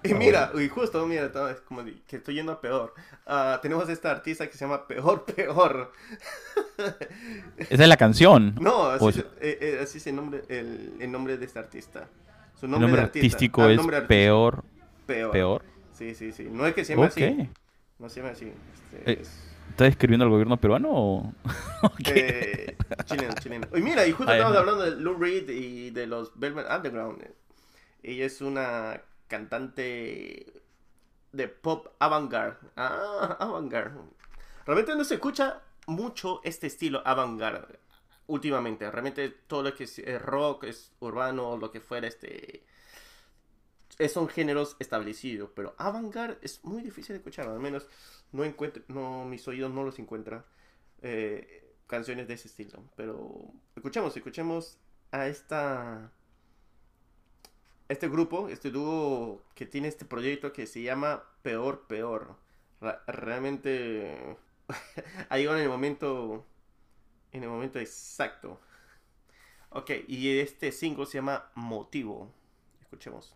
Y 0.04 0.14
mira, 0.14 0.52
y 0.54 0.68
justo, 0.68 1.04
mira, 1.06 1.24
es 1.50 1.60
como 1.62 1.82
que 2.06 2.16
estoy 2.16 2.36
yendo 2.36 2.52
a 2.52 2.60
peor. 2.60 2.94
Ah, 3.26 3.58
tenemos 3.60 3.88
esta 3.88 4.12
artista 4.12 4.46
que 4.46 4.52
se 4.56 4.64
llama 4.64 4.86
Peor 4.86 5.24
Peor. 5.24 5.92
Esa 7.58 7.82
es 7.82 7.88
la 7.88 7.96
canción. 7.96 8.54
No, 8.60 8.86
así, 8.86 9.06
se- 9.06 9.12
sea- 9.22 9.30
eh, 9.40 9.58
eh, 9.60 9.80
así 9.82 9.98
es 9.98 10.06
el 10.06 10.14
nombre, 10.16 10.42
el, 10.48 10.94
el 11.00 11.10
nombre 11.10 11.36
de 11.36 11.44
esta 11.44 11.60
artista. 11.60 12.06
Su 12.58 12.66
El 12.66 12.72
nombre, 12.72 13.00
artista. 13.02 13.26
artístico 13.26 13.62
Ah, 13.62 13.70
es 13.72 13.76
nombre 13.76 13.96
artístico. 13.96 14.08
peor, 14.08 14.64
Peor. 15.06 15.30
peor. 15.32 15.64
Sí, 15.92 16.14
sí, 16.14 16.32
sí. 16.32 16.48
No 16.50 16.64
es 16.66 16.74
que 16.74 16.84
se 16.84 16.94
llame 16.94 17.06
así. 17.08 17.24
Ok. 17.24 17.48
No 17.98 18.08
se 18.08 18.20
llama 18.20 18.32
así. 18.32 18.52
Este, 18.94 19.10
Eh, 19.12 19.18
es- 19.22 19.47
¿Estás 19.78 19.90
escribiendo 19.90 20.24
al 20.24 20.30
gobierno 20.32 20.56
peruano 20.56 20.88
o...? 20.92 21.32
Eh, 22.04 22.76
chileno, 23.04 23.34
chileno. 23.40 23.68
Y 23.76 23.80
mira, 23.80 24.04
y 24.04 24.10
justo 24.10 24.32
estamos 24.32 24.56
hablando 24.56 24.82
de 24.82 25.00
Lou 25.00 25.14
Reed 25.16 25.48
y 25.50 25.90
de 25.90 26.08
los 26.08 26.32
Velvet 26.34 26.66
Underground. 26.68 27.24
Ella 28.02 28.26
es 28.26 28.40
una 28.40 29.00
cantante 29.28 30.52
de 31.30 31.46
pop 31.48 31.86
avant-garde. 32.00 32.56
Ah, 32.74 33.36
avant-garde. 33.38 34.00
Realmente 34.66 34.96
no 34.96 35.04
se 35.04 35.14
escucha 35.14 35.62
mucho 35.86 36.40
este 36.42 36.66
estilo 36.66 37.00
avant-garde 37.06 37.78
últimamente. 38.26 38.90
Realmente 38.90 39.28
todo 39.46 39.62
lo 39.62 39.74
que 39.76 39.84
es 39.84 40.22
rock, 40.22 40.64
es 40.64 40.90
urbano, 40.98 41.56
lo 41.56 41.70
que 41.70 41.78
fuera 41.80 42.08
este... 42.08 42.64
es- 43.96 44.12
son 44.12 44.28
géneros 44.28 44.74
establecidos, 44.80 45.50
pero 45.54 45.76
avant-garde 45.78 46.38
es 46.42 46.64
muy 46.64 46.82
difícil 46.82 47.12
de 47.14 47.18
escuchar, 47.18 47.46
al 47.46 47.60
menos 47.60 47.86
no 48.32 48.44
encuentro, 48.44 48.82
no, 48.88 49.24
mis 49.24 49.46
oídos 49.48 49.72
no 49.72 49.84
los 49.84 49.98
encuentran 49.98 50.44
eh, 51.02 51.74
canciones 51.86 52.28
de 52.28 52.34
ese 52.34 52.48
estilo. 52.48 52.82
Pero 52.96 53.52
escuchemos, 53.76 54.16
escuchemos 54.16 54.78
a 55.10 55.26
esta 55.26 56.12
este 57.88 58.08
grupo, 58.08 58.48
este 58.48 58.70
dúo 58.70 59.42
que 59.54 59.66
tiene 59.66 59.88
este 59.88 60.04
proyecto 60.04 60.52
que 60.52 60.66
se 60.66 60.82
llama 60.82 61.24
Peor 61.42 61.86
Peor. 61.86 62.36
Realmente 63.06 64.36
ha 65.28 65.38
llegado 65.38 65.56
en 65.56 65.64
el 65.64 65.70
momento 65.70 66.44
en 67.32 67.42
el 67.42 67.48
momento 67.48 67.78
exacto. 67.78 68.60
Ok, 69.70 69.90
y 70.06 70.38
este 70.38 70.72
single 70.72 71.06
se 71.06 71.18
llama 71.18 71.50
Motivo. 71.54 72.32
Escuchemos. 72.80 73.34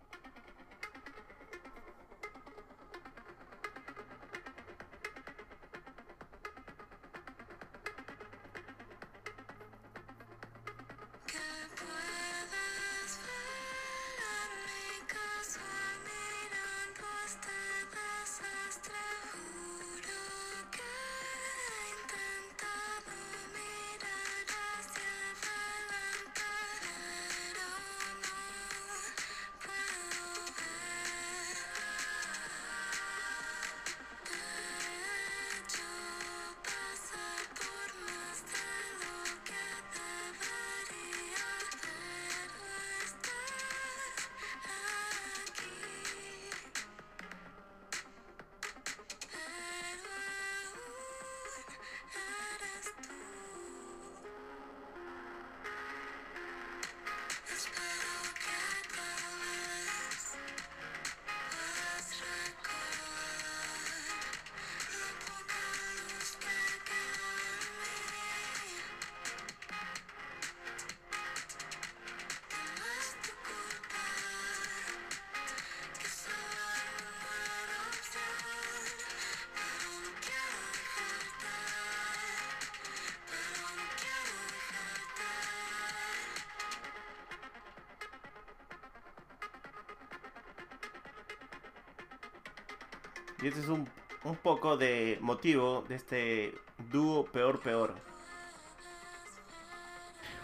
Y 93.42 93.48
este 93.48 93.60
es 93.60 93.68
un, 93.68 93.88
un 94.24 94.36
poco 94.36 94.76
de 94.76 95.18
motivo 95.20 95.84
de 95.88 95.96
este 95.96 96.54
dúo 96.90 97.24
Peor 97.26 97.60
Peor. 97.60 97.94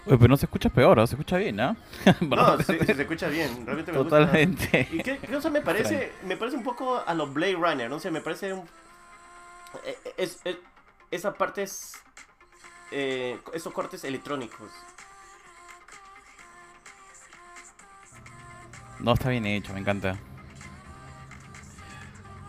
Oye, 0.07 0.17
pero 0.17 0.29
no 0.29 0.37
se 0.37 0.47
escucha 0.47 0.71
peor, 0.71 0.97
¿no? 0.97 1.07
se 1.07 1.15
escucha 1.17 1.37
bien, 1.37 1.61
¿ah? 1.61 1.77
No, 2.21 2.59
se, 2.63 2.85
se 2.95 3.03
escucha 3.03 3.29
bien, 3.29 3.65
realmente 3.67 3.93
me 3.93 3.99
gusta. 3.99 4.19
Totalmente. 4.21 4.89
Y 4.91 5.03
que, 5.03 5.19
que, 5.19 5.37
o 5.37 5.41
sea, 5.41 5.51
me 5.51 5.61
parece, 5.61 6.13
me 6.25 6.37
parece 6.37 6.57
un 6.57 6.63
poco 6.65 7.03
a 7.05 7.15
los 7.15 7.33
Blade 7.33 7.55
Runner, 7.57 7.91
no 7.91 8.01
sé, 8.01 8.11
me 8.11 8.21
parece 8.23 8.53
un... 8.55 8.67
eh, 9.85 9.99
Es, 10.17 10.41
es- 10.45 10.57
esa 11.11 11.35
parte 11.35 11.63
es... 11.63 11.93
eh, 12.91 13.39
esos 13.53 13.73
cortes 13.73 14.03
electrónicos. 14.05 14.71
No, 19.01 19.13
está 19.13 19.29
bien 19.29 19.47
hecho, 19.47 19.73
me 19.75 19.81
encanta. 19.81 20.19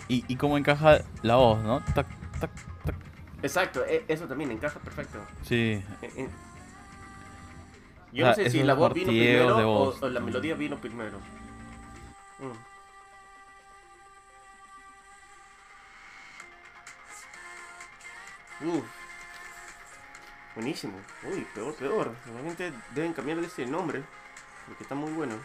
Y, 0.09 0.25
y 0.27 0.35
cómo 0.35 0.57
encaja 0.57 0.99
la 1.21 1.35
voz, 1.37 1.61
¿no? 1.63 1.81
Tac, 1.93 2.07
tac, 2.39 2.51
tac. 2.83 2.95
Exacto, 3.41 3.85
e- 3.85 4.03
eso 4.07 4.25
también 4.27 4.51
encaja 4.51 4.79
perfecto. 4.79 5.19
Sí. 5.43 5.81
Eh, 6.01 6.11
eh. 6.17 6.29
Yo 8.11 8.25
Ah, 8.25 8.29
no 8.29 8.35
sé 8.35 8.49
si 8.49 8.63
la 8.63 8.73
voz 8.73 8.91
vino 8.93 9.07
primero 9.07 9.55
de 9.57 9.63
o, 9.63 9.95
o 10.01 10.09
la 10.09 10.19
melodía 10.19 10.55
vino 10.55 10.77
primero. 10.81 11.19
Mm. 12.39 12.51
Uf. 18.67 18.83
Buenísimo. 20.55 20.93
Uy, 21.23 21.47
peor, 21.53 21.73
peor. 21.75 22.15
Realmente 22.25 22.73
deben 22.93 23.13
cambiarle 23.13 23.47
ese 23.47 23.65
nombre. 23.65 24.03
Porque 24.67 24.83
está 24.83 24.95
muy 24.95 25.11
bueno. 25.13 25.35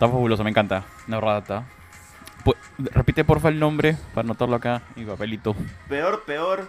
Está 0.00 0.08
fabuloso, 0.08 0.42
me 0.42 0.48
encanta. 0.48 0.82
Una 1.08 1.20
rata. 1.20 1.66
Pu- 2.42 2.56
repite 2.78 3.22
porfa 3.22 3.50
el 3.50 3.60
nombre 3.60 3.98
para 4.14 4.24
anotarlo 4.24 4.56
acá 4.56 4.80
mi 4.96 5.04
papelito. 5.04 5.54
Peor, 5.90 6.24
peor. 6.24 6.66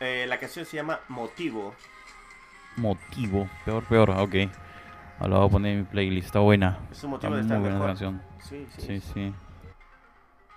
Eh, 0.00 0.26
la 0.28 0.40
canción 0.40 0.66
se 0.66 0.76
llama 0.76 0.98
Motivo. 1.06 1.72
Motivo. 2.78 3.48
Peor, 3.64 3.84
peor. 3.84 4.10
Ok. 4.10 4.34
Ahora 5.20 5.28
lo 5.28 5.38
voy 5.38 5.46
a 5.46 5.50
poner 5.52 5.72
en 5.74 5.78
mi 5.78 5.84
playlist. 5.84 6.26
Está 6.26 6.40
buena. 6.40 6.80
Es 6.90 7.04
un 7.04 7.14
Está 7.14 7.28
motivo 7.30 7.30
de 7.30 7.36
muy 7.36 7.40
estar 7.42 7.60
buena 7.60 7.74
mejor. 7.74 7.86
canción. 7.90 8.22
Sí, 8.42 8.66
sí. 8.76 8.82
Sí, 8.82 9.00
sí. 9.14 9.34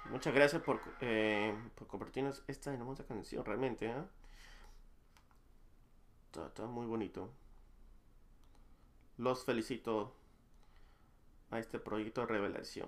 Muchas 0.09 0.33
gracias 0.33 0.63
por, 0.63 0.81
eh, 1.01 1.53
por 1.75 1.85
compartirnos 1.87 2.41
esta 2.47 2.73
hermosa 2.73 3.05
canción, 3.05 3.45
realmente. 3.45 3.85
¿eh? 3.85 3.93
Está, 6.31 6.47
está 6.47 6.65
muy 6.65 6.87
bonito. 6.87 7.29
Los 9.17 9.45
felicito 9.45 10.15
a 11.51 11.59
este 11.59 11.79
proyecto 11.79 12.21
de 12.21 12.27
revelación. 12.27 12.87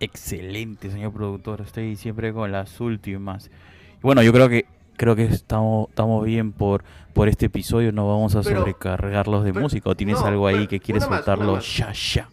Excelente, 0.00 0.90
señor 0.90 1.12
productor. 1.12 1.62
Estoy 1.62 1.96
siempre 1.96 2.32
con 2.32 2.52
las 2.52 2.80
últimas. 2.80 3.50
Y 3.98 4.02
bueno, 4.02 4.22
yo 4.22 4.32
creo 4.32 4.48
que 4.48 4.66
creo 4.96 5.14
que 5.16 5.24
estamos 5.24 5.88
estamos 5.90 6.24
bien 6.24 6.52
por 6.52 6.84
por 7.14 7.28
este 7.28 7.46
episodio. 7.46 7.92
No 7.92 8.06
vamos 8.06 8.34
a 8.36 8.42
Pero- 8.42 8.60
sobrecargarlos 8.60 9.44
de 9.44 9.52
pero- 9.52 9.62
música. 9.62 9.90
¿O 9.90 9.94
tienes 9.96 10.20
no, 10.20 10.26
algo 10.26 10.46
ahí 10.46 10.56
pero 10.56 10.68
que 10.68 10.80
quieres 10.80 11.04
soltarlo 11.04 11.58
ya 11.60 11.92
ya? 11.92 12.28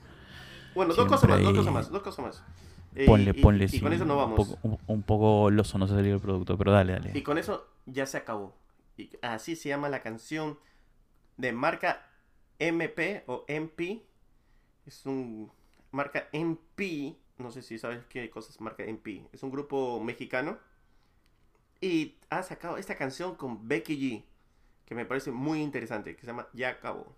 Bueno, 0.76 0.93
dos 0.93 1.07
cosas 1.07 1.30
más, 1.30 1.41
dos 1.41 1.53
cosas 1.53 1.74
más, 1.74 1.89
dos 1.91 2.01
cosas 2.01 2.26
más. 2.26 2.43
Eh, 2.95 3.05
Ponle, 3.05 3.32
y- 3.36 3.41
ponle. 3.41 3.66
y, 3.66 3.68
sí, 3.70 3.80
con 3.80 3.93
eso 3.93 4.03
un 4.03 4.09
vamos. 4.09 4.36
poco, 4.36 4.59
un, 4.64 4.78
un 4.86 5.01
poco 5.03 5.49
loso, 5.49 5.78
no 5.80 5.88
se 5.88 5.95
salió 5.95 6.14
el 6.16 6.20
producto, 6.22 6.57
pero 6.57 6.72
dale, 6.72 6.93
dale. 6.93 7.11
Y 7.16 7.22
con 7.24 7.38
eso 7.38 7.68
ya 7.86 8.05
se 8.05 8.18
acabó. 8.18 8.53
Y 8.97 9.09
así 9.24 9.55
se 9.55 9.70
llama 9.70 9.89
la 9.89 10.01
canción 10.01 10.59
de 11.38 11.51
marca 11.53 12.05
MP 12.59 13.24
o 13.28 13.45
MP. 13.47 14.03
Es 14.86 15.05
un 15.05 15.51
marca 15.91 16.27
MP. 16.31 17.17
No 17.38 17.51
sé 17.51 17.61
si 17.61 17.77
sabes 17.77 18.05
qué 18.05 18.29
cosa 18.29 18.51
es 18.51 18.61
marca 18.61 18.84
MP. 18.84 19.27
Es 19.31 19.43
un 19.43 19.51
grupo 19.51 19.99
mexicano. 19.99 20.57
Y 21.81 22.17
ha 22.29 22.43
sacado 22.43 22.77
esta 22.77 22.95
canción 22.95 23.36
con 23.36 23.67
Becky 23.67 23.97
G. 23.97 24.23
Que 24.86 24.95
me 24.95 25.05
parece 25.05 25.31
muy 25.31 25.61
interesante. 25.61 26.15
Que 26.15 26.21
se 26.21 26.27
llama 26.27 26.47
Ya 26.53 26.69
acabó. 26.69 27.15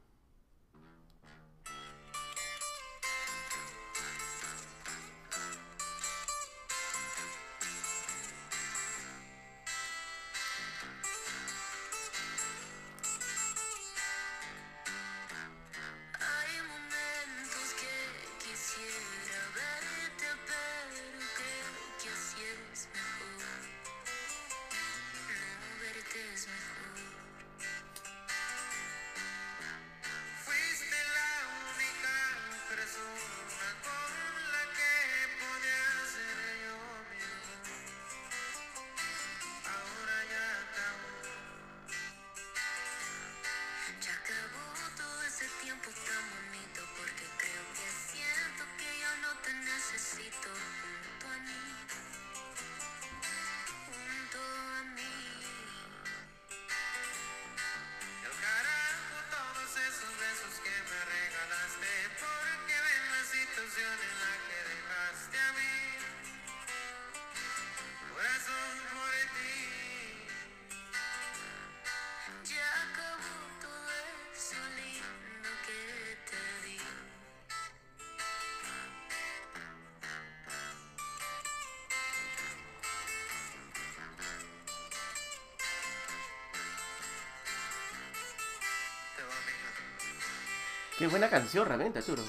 Qué 91.06 91.12
buena 91.12 91.30
canción 91.30 91.68
realmente, 91.68 92.00
Arturo. 92.00 92.24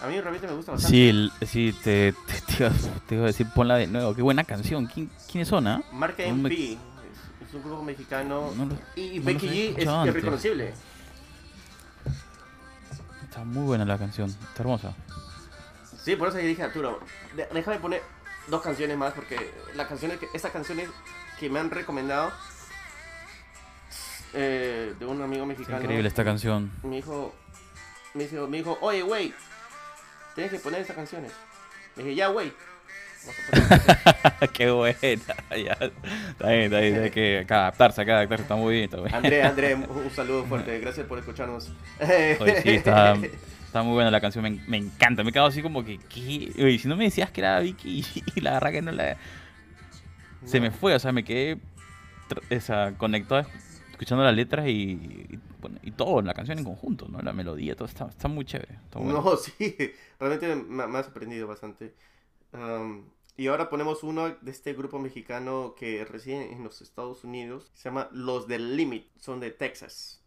A 0.00 0.06
mí 0.06 0.20
realmente 0.20 0.46
me 0.46 0.52
gusta 0.54 0.70
bastante. 0.70 0.96
Sí, 0.96 1.32
sí 1.44 1.72
te, 1.82 2.12
te, 2.12 2.40
te 2.56 2.62
iba, 2.64 2.70
te 3.08 3.14
iba 3.16 3.24
a 3.24 3.26
decir, 3.26 3.48
ponla 3.52 3.74
de 3.74 3.88
nuevo. 3.88 4.14
Qué 4.14 4.22
buena 4.22 4.44
canción. 4.44 4.86
¿Quién- 4.86 5.10
¿Quiénes 5.28 5.48
son, 5.48 5.66
ah? 5.66 5.82
Marca 5.92 6.22
No 6.28 6.36
me- 6.36 6.48
MP. 6.50 6.72
Es, 6.74 7.48
es 7.48 7.54
un 7.54 7.64
grupo 7.64 7.82
mexicano. 7.82 8.52
No 8.56 8.66
lo- 8.66 8.78
y 8.94 9.18
no 9.18 9.24
Becky 9.24 9.48
G 9.48 9.74
es 9.76 9.88
antes. 9.88 10.14
irreconocible. 10.14 10.72
Está 13.24 13.42
muy 13.42 13.64
buena 13.64 13.84
la 13.84 13.98
canción. 13.98 14.30
Está 14.30 14.62
hermosa. 14.62 14.94
Sí, 16.04 16.14
por 16.14 16.28
eso 16.28 16.38
yo 16.38 16.46
dije 16.46 16.62
Arturo, 16.62 17.00
déjame 17.52 17.80
poner 17.80 18.02
dos 18.46 18.62
canciones 18.62 18.96
más 18.96 19.14
porque 19.14 19.52
las 19.74 19.88
canciones 19.88 20.18
que, 20.18 20.28
estas 20.32 20.52
canciones 20.52 20.88
que 21.40 21.50
me 21.50 21.58
han 21.58 21.70
recomendado 21.72 22.30
eh, 24.34 24.94
de 24.98 25.06
un 25.06 25.20
amigo 25.22 25.46
mexicano. 25.46 25.80
increíble 25.80 26.08
esta 26.08 26.24
canción. 26.24 26.70
Me 26.82 26.96
dijo, 26.96 27.34
me 28.14 28.26
dijo, 28.26 28.46
me 28.46 28.56
dijo, 28.58 28.78
oye, 28.80 29.02
güey, 29.02 29.32
tienes 30.34 30.52
que 30.52 30.58
poner 30.58 30.80
estas 30.80 30.96
canciones. 30.96 31.32
Le 31.96 32.04
dije, 32.04 32.16
ya, 32.16 32.28
güey. 32.28 32.52
Vamos 33.26 33.40
a 33.40 33.50
poner 33.50 33.80
estas 33.80 33.96
canciones". 34.02 34.50
Qué 34.54 34.70
buena. 34.70 34.96
Ya. 35.50 35.72
Está 35.72 36.48
bien, 36.48 36.62
está 36.62 36.80
bien. 36.80 37.02
Hay 37.02 37.10
que 37.10 37.46
adaptarse, 37.48 38.02
acá 38.02 38.16
adaptarse. 38.16 38.42
Está 38.42 38.56
muy 38.56 38.74
bien. 38.74 38.84
Está 38.84 38.96
bien. 38.98 39.14
André, 39.14 39.42
André, 39.42 39.74
un 39.74 40.10
saludo 40.14 40.44
fuerte. 40.44 40.78
Gracias 40.78 41.06
por 41.06 41.18
escucharnos. 41.18 41.72
Oye, 42.00 42.62
sí, 42.62 42.70
está, 42.70 43.14
está 43.66 43.82
muy 43.82 43.94
buena 43.94 44.10
la 44.10 44.20
canción. 44.20 44.44
Me, 44.44 44.50
me 44.66 44.76
encanta. 44.76 45.24
Me 45.24 45.32
quedo 45.32 45.46
así 45.46 45.60
como 45.62 45.84
que. 45.84 45.98
¿qué? 45.98 46.52
Oye, 46.56 46.78
si 46.78 46.88
no 46.88 46.96
me 46.96 47.04
decías 47.04 47.30
que 47.30 47.40
era 47.40 47.60
Vicky 47.60 48.04
y 48.34 48.40
la 48.40 48.52
verdad 48.52 48.70
que 48.70 48.82
no 48.82 48.92
la. 48.92 49.16
Se 50.44 50.60
me 50.60 50.70
fue, 50.70 50.94
o 50.94 50.98
sea, 50.98 51.12
me 51.12 51.22
quedé 51.22 51.58
esa, 52.48 52.92
conectado 52.96 53.46
escuchando 54.00 54.24
las 54.24 54.34
letras 54.34 54.66
y, 54.66 54.70
y, 54.70 55.38
bueno, 55.60 55.78
y 55.82 55.90
todo, 55.90 56.22
la 56.22 56.32
canción 56.32 56.58
en 56.58 56.64
conjunto, 56.64 57.06
¿no? 57.06 57.20
La 57.20 57.34
melodía, 57.34 57.76
todo 57.76 57.86
está, 57.86 58.06
está 58.06 58.28
muy 58.28 58.46
chévere. 58.46 58.78
está. 58.84 58.98
No, 58.98 59.36
sí, 59.36 59.76
realmente 60.18 60.54
me, 60.56 60.86
me 60.86 60.98
has 60.98 61.08
aprendido 61.08 61.46
bastante. 61.46 61.94
Am, 62.52 63.10
y 63.36 63.48
ahora 63.48 63.68
ponemos 63.68 64.02
uno 64.02 64.30
de 64.40 64.50
este 64.50 64.72
grupo 64.72 64.98
mexicano 64.98 65.74
que 65.76 66.02
reside 66.06 66.50
en 66.50 66.64
los 66.64 66.80
Estados 66.80 67.24
Unidos. 67.24 67.70
Se 67.74 67.90
llama 67.90 68.08
Los 68.12 68.48
del 68.48 68.74
Limit, 68.74 69.06
son 69.18 69.38
de 69.38 69.50
Texas. 69.50 70.24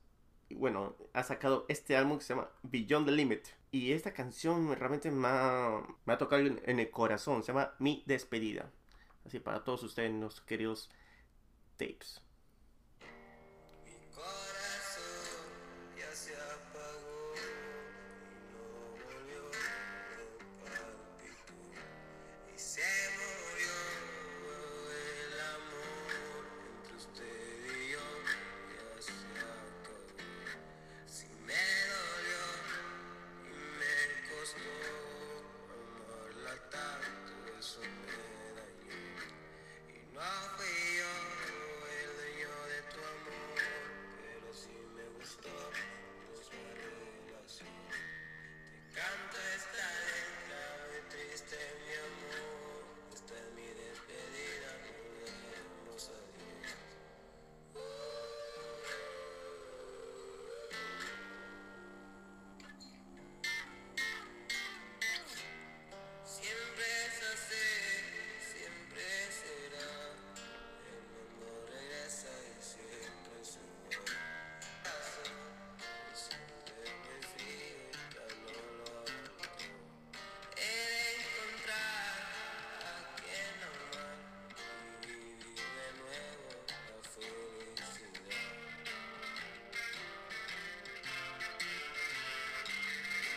Y 0.50 0.56
bueno, 0.56 0.96
ha 1.14 1.24
sacado 1.24 1.66
este 1.68 1.98
álbum 1.98 2.20
que 2.20 2.26
se 2.26 2.36
llama 2.36 2.50
Beyond 2.62 3.08
the 3.08 3.12
Limit. 3.12 3.48
Y 3.72 3.92
esta 3.94 4.14
canción 4.14 4.76
realmente 4.76 5.10
me 5.10 5.28
ha, 5.28 5.82
me 6.06 6.14
ha 6.14 6.18
tocado 6.20 6.44
en, 6.44 6.62
en 6.66 6.80
el 6.80 6.92
corazón. 6.92 7.42
Se 7.42 7.48
llama 7.48 7.74
Mi 7.80 8.04
Despedida. 8.06 8.70
Así 9.26 9.40
para 9.40 9.64
todos 9.64 9.82
ustedes, 9.82 10.12
los 10.14 10.42
queridos 10.42 10.92
tapes. 11.78 12.23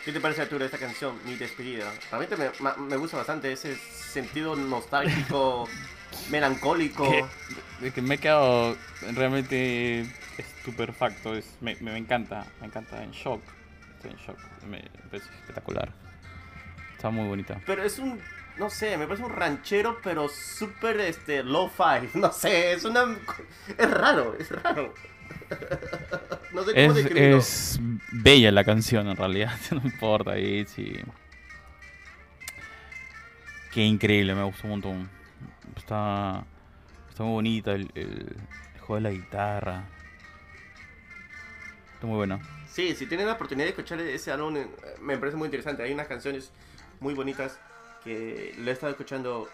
¿Qué 0.07 0.13
te 0.13 0.21
parece, 0.21 0.41
Arturo, 0.43 0.63
esta 0.63 0.77
canción, 0.77 1.19
Mi 1.25 1.35
Despedida? 1.35 1.91
Realmente 2.09 2.37
me, 2.37 2.49
ma- 2.61 2.77
me 2.77 2.95
gusta 2.95 3.17
bastante 3.17 3.51
ese 3.51 3.75
sentido 3.75 4.55
nostálgico, 4.55 5.67
melancólico. 6.31 7.03
Que, 7.81 7.91
que 7.91 8.01
me 8.01 8.15
he 8.15 8.17
quedado 8.17 8.77
realmente 9.15 10.09
estupefacto. 10.37 11.35
Es, 11.35 11.57
me, 11.59 11.75
me 11.81 11.97
encanta, 11.97 12.45
me 12.61 12.67
encanta, 12.67 13.03
en 13.03 13.11
shock. 13.11 13.41
Estoy 13.97 14.11
en 14.11 14.17
shock. 14.17 14.37
Me, 14.69 14.77
me 14.77 15.09
parece 15.11 15.29
espectacular. 15.41 15.91
Está 16.95 17.09
muy 17.09 17.27
bonita. 17.27 17.59
Pero 17.65 17.83
es 17.83 17.99
un, 17.99 18.17
no 18.55 18.69
sé, 18.69 18.97
me 18.97 19.07
parece 19.07 19.25
un 19.25 19.33
ranchero, 19.33 19.99
pero 20.01 20.29
súper, 20.29 21.01
este, 21.01 21.43
low-fi. 21.43 22.11
No 22.17 22.31
sé, 22.31 22.71
es 22.71 22.85
una... 22.85 23.13
Es 23.77 23.91
raro, 23.91 24.37
es 24.39 24.49
raro. 24.51 24.93
No 26.57 26.63
sé 26.63 26.73
cómo 26.73 27.37
Es, 27.37 27.79
bella 28.11 28.51
la 28.51 28.63
canción 28.63 29.07
en 29.07 29.15
realidad, 29.15 29.55
no 29.71 29.81
importa 29.83 30.31
ahí, 30.31 30.65
sí. 30.65 30.91
Qué 33.71 33.83
increíble, 33.83 34.33
me 34.33 34.43
gustó 34.43 34.63
un 34.63 34.71
montón. 34.71 35.09
Está, 35.75 36.43
está 37.09 37.23
muy 37.23 37.33
bonita 37.33 37.73
el, 37.73 37.91
el, 37.93 38.35
el 38.73 38.79
juego 38.79 38.95
de 38.95 39.01
la 39.01 39.11
guitarra. 39.11 39.83
Está 41.93 42.07
muy 42.07 42.15
buena. 42.15 42.39
Sí, 42.67 42.95
si 42.95 43.05
tienen 43.05 43.27
la 43.27 43.33
oportunidad 43.33 43.65
de 43.65 43.69
escuchar 43.69 43.99
ese 44.01 44.31
álbum, 44.31 44.57
eh, 44.57 44.67
me 44.99 45.15
parece 45.19 45.37
muy 45.37 45.45
interesante. 45.45 45.83
Hay 45.83 45.93
unas 45.93 46.07
canciones 46.07 46.51
muy 46.99 47.13
bonitas 47.13 47.59
que 48.03 48.55
lo 48.57 48.71
he 48.71 48.73
estado 48.73 48.93
escuchando 48.93 49.47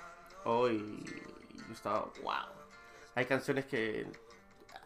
hoy 0.46 1.04
y 1.04 1.58
yo 1.58 1.74
estaba, 1.74 2.10
wow. 2.24 2.48
Hay 3.16 3.26
canciones 3.26 3.66
que 3.66 4.08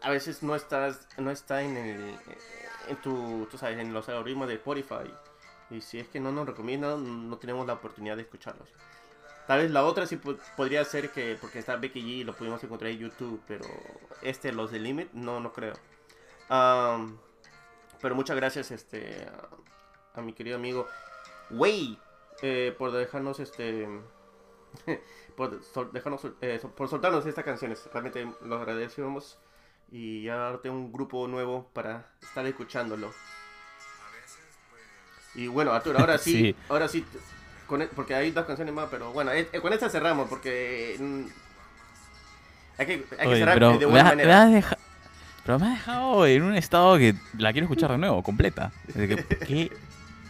a 0.02 0.10
veces 0.10 0.42
no 0.42 0.54
estás, 0.54 1.06
no 1.16 1.30
está 1.30 1.62
en 1.62 1.76
el, 1.76 2.18
en 2.88 2.96
tu, 3.02 3.46
tú 3.50 3.58
sabes, 3.58 3.78
en 3.78 3.92
los 3.92 4.08
algoritmos 4.08 4.48
de 4.48 4.54
Spotify. 4.54 5.12
Y 5.70 5.80
si 5.82 5.98
es 5.98 6.08
que 6.08 6.20
no 6.20 6.32
nos 6.32 6.46
recomiendan, 6.46 7.28
no 7.28 7.36
tenemos 7.36 7.66
la 7.66 7.74
oportunidad 7.74 8.16
de 8.16 8.22
escucharlos. 8.22 8.68
Tal 9.46 9.60
vez 9.60 9.70
la 9.70 9.84
otra 9.84 10.06
sí 10.06 10.16
po- 10.16 10.36
podría 10.56 10.84
ser 10.84 11.10
que, 11.10 11.36
porque 11.40 11.58
está 11.58 11.76
Becky 11.76 12.00
G, 12.02 12.24
lo 12.24 12.34
pudimos 12.34 12.62
encontrar 12.64 12.90
en 12.90 12.98
YouTube, 12.98 13.40
pero 13.46 13.64
este, 14.22 14.52
los 14.52 14.70
de 14.70 14.78
Limit, 14.78 15.12
no, 15.12 15.40
no 15.40 15.52
creo. 15.52 15.74
Am, 16.48 17.18
pero 18.00 18.14
muchas 18.14 18.36
gracias 18.36 18.70
este, 18.70 19.26
a, 20.14 20.20
mi 20.20 20.32
querido 20.32 20.56
amigo 20.56 20.86
Wey 21.50 21.98
eh, 22.42 22.74
por 22.78 22.92
dejarnos 22.92 23.40
este 23.40 23.88
por 25.36 25.62
sol- 25.62 25.90
dejarnos 25.92 26.22
eh, 26.40 26.60
por 26.76 26.88
soltarnos 26.88 27.26
estas 27.26 27.44
canciones. 27.44 27.88
Realmente 27.92 28.30
lo 28.42 28.56
agradecemos 28.56 29.38
y 29.90 30.22
ya 30.24 30.36
darte 30.36 30.68
un 30.70 30.92
grupo 30.92 31.26
nuevo 31.28 31.68
para 31.72 32.06
estar 32.22 32.44
escuchándolo. 32.46 33.12
Y 35.34 35.46
bueno, 35.46 35.72
Arturo, 35.72 35.98
ahora 35.98 36.18
sí, 36.18 36.32
Sí. 36.32 36.54
ahora 36.68 36.88
sí, 36.88 37.04
con 37.66 37.82
e- 37.82 37.86
porque 37.88 38.14
hay 38.14 38.30
dos 38.30 38.46
canciones 38.46 38.74
más, 38.74 38.88
pero 38.90 39.12
bueno, 39.12 39.32
eh, 39.32 39.48
eh, 39.52 39.60
con 39.60 39.72
esta 39.72 39.88
cerramos 39.88 40.28
porque 40.28 40.96
mm, 40.98 41.22
hay 42.78 42.86
que, 42.86 42.92
hay 42.92 43.18
que 43.18 43.26
Oye, 43.26 43.38
cerrar 43.38 43.58
de 43.60 43.68
me, 43.78 43.86
buena 43.86 44.00
ha- 44.00 44.14
me 44.14 44.16
manera. 44.24 44.42
has 44.44 44.52
deja- 44.52 44.78
pero 45.44 45.58
me 45.58 45.66
ha 45.66 45.70
dejado 45.70 46.26
en 46.26 46.42
un 46.42 46.54
estado 46.56 46.98
que 46.98 47.14
la 47.38 47.52
quiero 47.52 47.64
escuchar 47.66 47.90
de 47.92 47.98
nuevo, 47.98 48.22
completa. 48.22 48.70
Que- 48.92 49.16
qué 49.46 49.72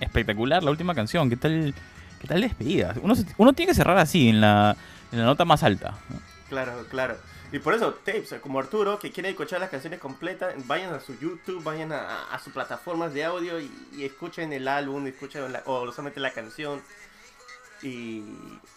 espectacular 0.01 0.63
la 0.63 0.71
última 0.71 0.95
canción, 0.95 1.29
qué 1.29 1.37
tal, 1.37 1.75
qué 2.21 2.29
tal 2.29 2.41
despedida. 2.41 2.95
Uno, 3.03 3.15
uno 3.37 3.53
tiene 3.53 3.71
que 3.71 3.75
cerrar 3.77 3.99
así, 3.99 4.29
en 4.29 4.41
la, 4.41 4.77
en 5.11 5.19
la 5.19 5.25
nota 5.25 5.45
más 5.45 5.63
alta. 5.65 5.95
Claro, 6.49 6.85
claro. 6.91 7.17
Y 7.51 7.59
por 7.61 7.73
eso, 7.73 7.95
tapes, 7.95 8.35
como 8.43 8.59
Arturo, 8.59 8.99
que 8.99 9.11
quiere 9.11 9.31
escuchar 9.31 9.59
las 9.61 9.71
canciones 9.71 10.01
completas, 10.01 10.55
vayan 10.67 10.93
a 10.93 11.01
su 11.01 11.19
YouTube, 11.19 11.63
vayan 11.63 11.93
a, 11.93 12.31
a 12.31 12.39
sus 12.39 12.53
plataformas 12.53 13.15
de 13.15 13.25
audio 13.25 13.59
y, 13.59 13.71
escuchen 14.05 14.53
el 14.53 14.69
álbum, 14.69 15.07
escuchen 15.07 15.51
la- 15.51 15.63
o 15.65 15.91
solamente 15.91 16.21
la 16.21 16.33
canción. 16.33 16.83
Y 17.81 18.21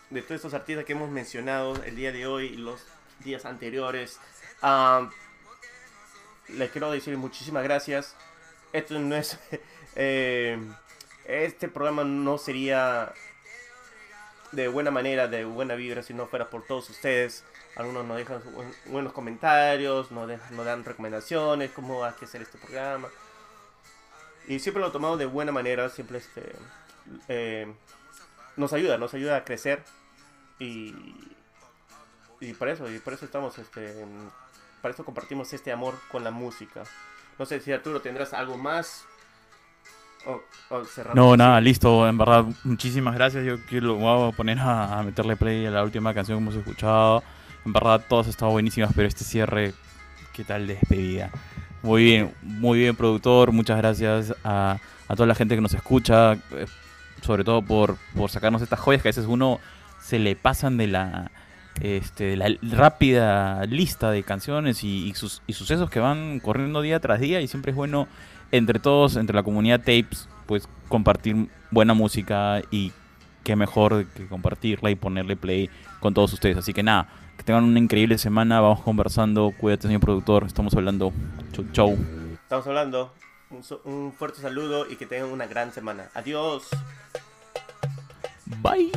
de 0.10 0.22
todos 0.22 0.38
estos 0.38 0.54
artistas 0.54 0.86
que 0.86 0.94
hemos 0.94 1.10
mencionado 1.10 1.76
el 1.84 1.96
día 1.98 2.14
de 2.14 2.26
hoy 2.28 2.56
los 2.56 2.82
días 3.20 3.44
anteriores, 3.46 4.20
ah, 4.62 5.10
les 6.48 6.72
quiero 6.72 6.92
decir 6.92 7.18
muchísimas 7.18 7.64
gracias. 7.64 8.16
Esto 8.72 8.98
no 9.00 9.16
es, 9.18 9.38
eh, 9.96 10.58
este 11.26 11.68
programa 11.68 12.06
no 12.06 12.38
sería 12.38 13.12
de 14.54 14.70
buena 14.70 14.92
manera, 14.92 15.28
de 15.28 15.44
buena 15.44 15.76
vibra, 15.76 16.04
si 16.04 16.14
no 16.14 16.28
fuera 16.28 16.50
por 16.50 16.66
todos 16.66 16.90
ustedes. 16.90 17.44
Algunos 17.76 18.06
nos 18.06 18.18
dejan 18.18 18.42
buenos 18.88 19.14
comentarios, 19.14 20.12
nos, 20.12 20.28
dejan- 20.28 20.52
nos 20.56 20.66
dan 20.66 20.84
recomendaciones, 20.84 21.72
cómo 21.72 22.04
hay 22.04 22.14
que 22.14 22.26
hacer 22.26 22.42
este 22.42 22.58
programa. 22.58 23.08
Y 24.48 24.60
siempre 24.60 24.82
lo 24.82 24.92
tomamos 24.92 25.18
de 25.20 25.26
buena 25.26 25.52
manera, 25.52 25.88
siempre 25.90 26.18
este, 26.18 26.54
eh, 27.30 27.74
nos 28.58 28.74
ayuda, 28.74 28.98
nos 28.98 29.14
ayuda 29.14 29.38
a 29.38 29.44
crecer. 29.46 29.84
Y, 30.60 30.94
y 32.40 32.54
por 32.54 32.68
eso, 32.70 32.90
y 32.92 33.00
por 33.00 33.14
eso 33.14 33.26
estamos, 33.26 33.58
este, 33.58 34.06
para 34.82 34.94
eso 34.94 35.06
compartimos 35.06 35.54
este 35.54 35.72
amor 35.72 35.96
con 36.12 36.24
la 36.24 36.32
música. 36.32 36.84
No 37.40 37.46
sé 37.46 37.60
si 37.62 37.72
Arturo 37.72 38.02
tendrás 38.02 38.34
algo 38.34 38.58
más. 38.58 39.06
O, 40.28 40.40
o 40.76 40.84
No, 41.16 41.36
nada, 41.38 41.60
listo. 41.62 42.08
En 42.08 42.18
verdad, 42.18 42.46
muchísimas 42.64 43.16
gracias. 43.16 43.44
Yo 43.46 43.58
quiero 43.66 43.96
voy 43.96 44.30
a 44.30 44.36
poner 44.36 44.60
a, 44.60 45.00
a 45.00 45.04
meterle 45.04 45.36
play 45.36 45.66
a 45.66 45.72
la 45.72 45.84
última 45.84 46.14
canción 46.14 46.38
que 46.38 46.42
hemos 46.44 46.56
escuchado. 46.56 47.24
En 47.66 47.74
verdad, 47.74 48.04
todas 48.08 48.28
estado 48.28 48.52
buenísimas, 48.52 48.92
pero 48.96 49.08
este 49.08 49.24
cierre, 49.24 49.74
¿qué 50.34 50.44
tal 50.44 50.68
despedida? 50.68 51.30
Muy 51.84 52.04
bien, 52.04 52.34
muy 52.42 52.80
bien, 52.80 52.96
productor. 52.96 53.52
Muchas 53.52 53.78
gracias 53.78 54.34
a, 54.44 54.78
a 55.08 55.16
toda 55.16 55.28
la 55.28 55.36
gente 55.36 55.56
que 55.56 55.62
nos 55.62 55.74
escucha, 55.74 56.34
eh, 56.34 56.66
sobre 57.22 57.44
todo 57.44 57.62
por, 57.62 57.98
por 58.16 58.30
sacarnos 58.30 58.62
estas 58.62 58.80
joyas 58.80 59.02
que 59.02 59.10
a 59.10 59.12
veces 59.12 59.26
uno 59.26 59.60
se 60.00 60.18
le 60.18 60.36
pasan 60.36 60.78
de 60.78 60.88
la, 60.88 61.32
este, 61.82 62.24
de 62.24 62.38
la 62.38 62.50
rápida 62.62 63.64
lista 63.66 64.12
de 64.12 64.24
canciones 64.24 64.84
y, 64.84 65.08
y 65.08 65.14
sus, 65.14 65.42
y 65.48 65.54
sucesos 65.54 65.90
que 65.90 66.00
van 66.00 66.40
corriendo 66.40 66.82
día 66.82 67.00
tras 67.00 67.20
día 67.20 67.42
y 67.42 67.48
siempre 67.48 67.72
es 67.72 67.76
bueno 67.76 68.08
entre 68.52 68.80
todos, 68.80 69.16
entre 69.16 69.36
la 69.36 69.44
comunidad 69.44 69.80
Tapes, 69.80 70.28
pues 70.46 70.68
compartir 70.88 71.48
buena 71.70 71.94
música 71.94 72.62
y 72.72 72.92
qué 73.44 73.56
mejor 73.56 74.06
que 74.08 74.28
compartirla 74.28 74.92
y 74.92 74.96
ponerle 74.96 75.36
play 75.36 75.70
con 76.00 76.14
todos 76.14 76.34
ustedes. 76.34 76.58
Así 76.58 76.74
que 76.74 76.84
nada, 76.84 77.08
que 77.42 77.46
tengan 77.46 77.64
una 77.64 77.80
increíble 77.80 78.20
semana, 78.20 78.62
vamos 78.62 78.82
conversando, 78.82 79.52
cuídate 79.60 79.88
señor 79.88 80.00
productor, 80.02 80.44
estamos 80.44 80.76
hablando. 80.76 81.12
Chau, 81.54 81.66
chau. 81.72 81.98
Estamos 82.44 82.68
hablando. 82.68 83.12
Un, 83.50 83.64
un 83.92 84.14
fuerte 84.14 84.42
saludo 84.42 84.86
y 84.88 84.96
que 84.96 85.08
tengan 85.08 85.32
una 85.32 85.48
gran 85.48 85.74
semana. 85.74 86.10
Adiós. 86.14 86.70
Bye. 88.62 88.92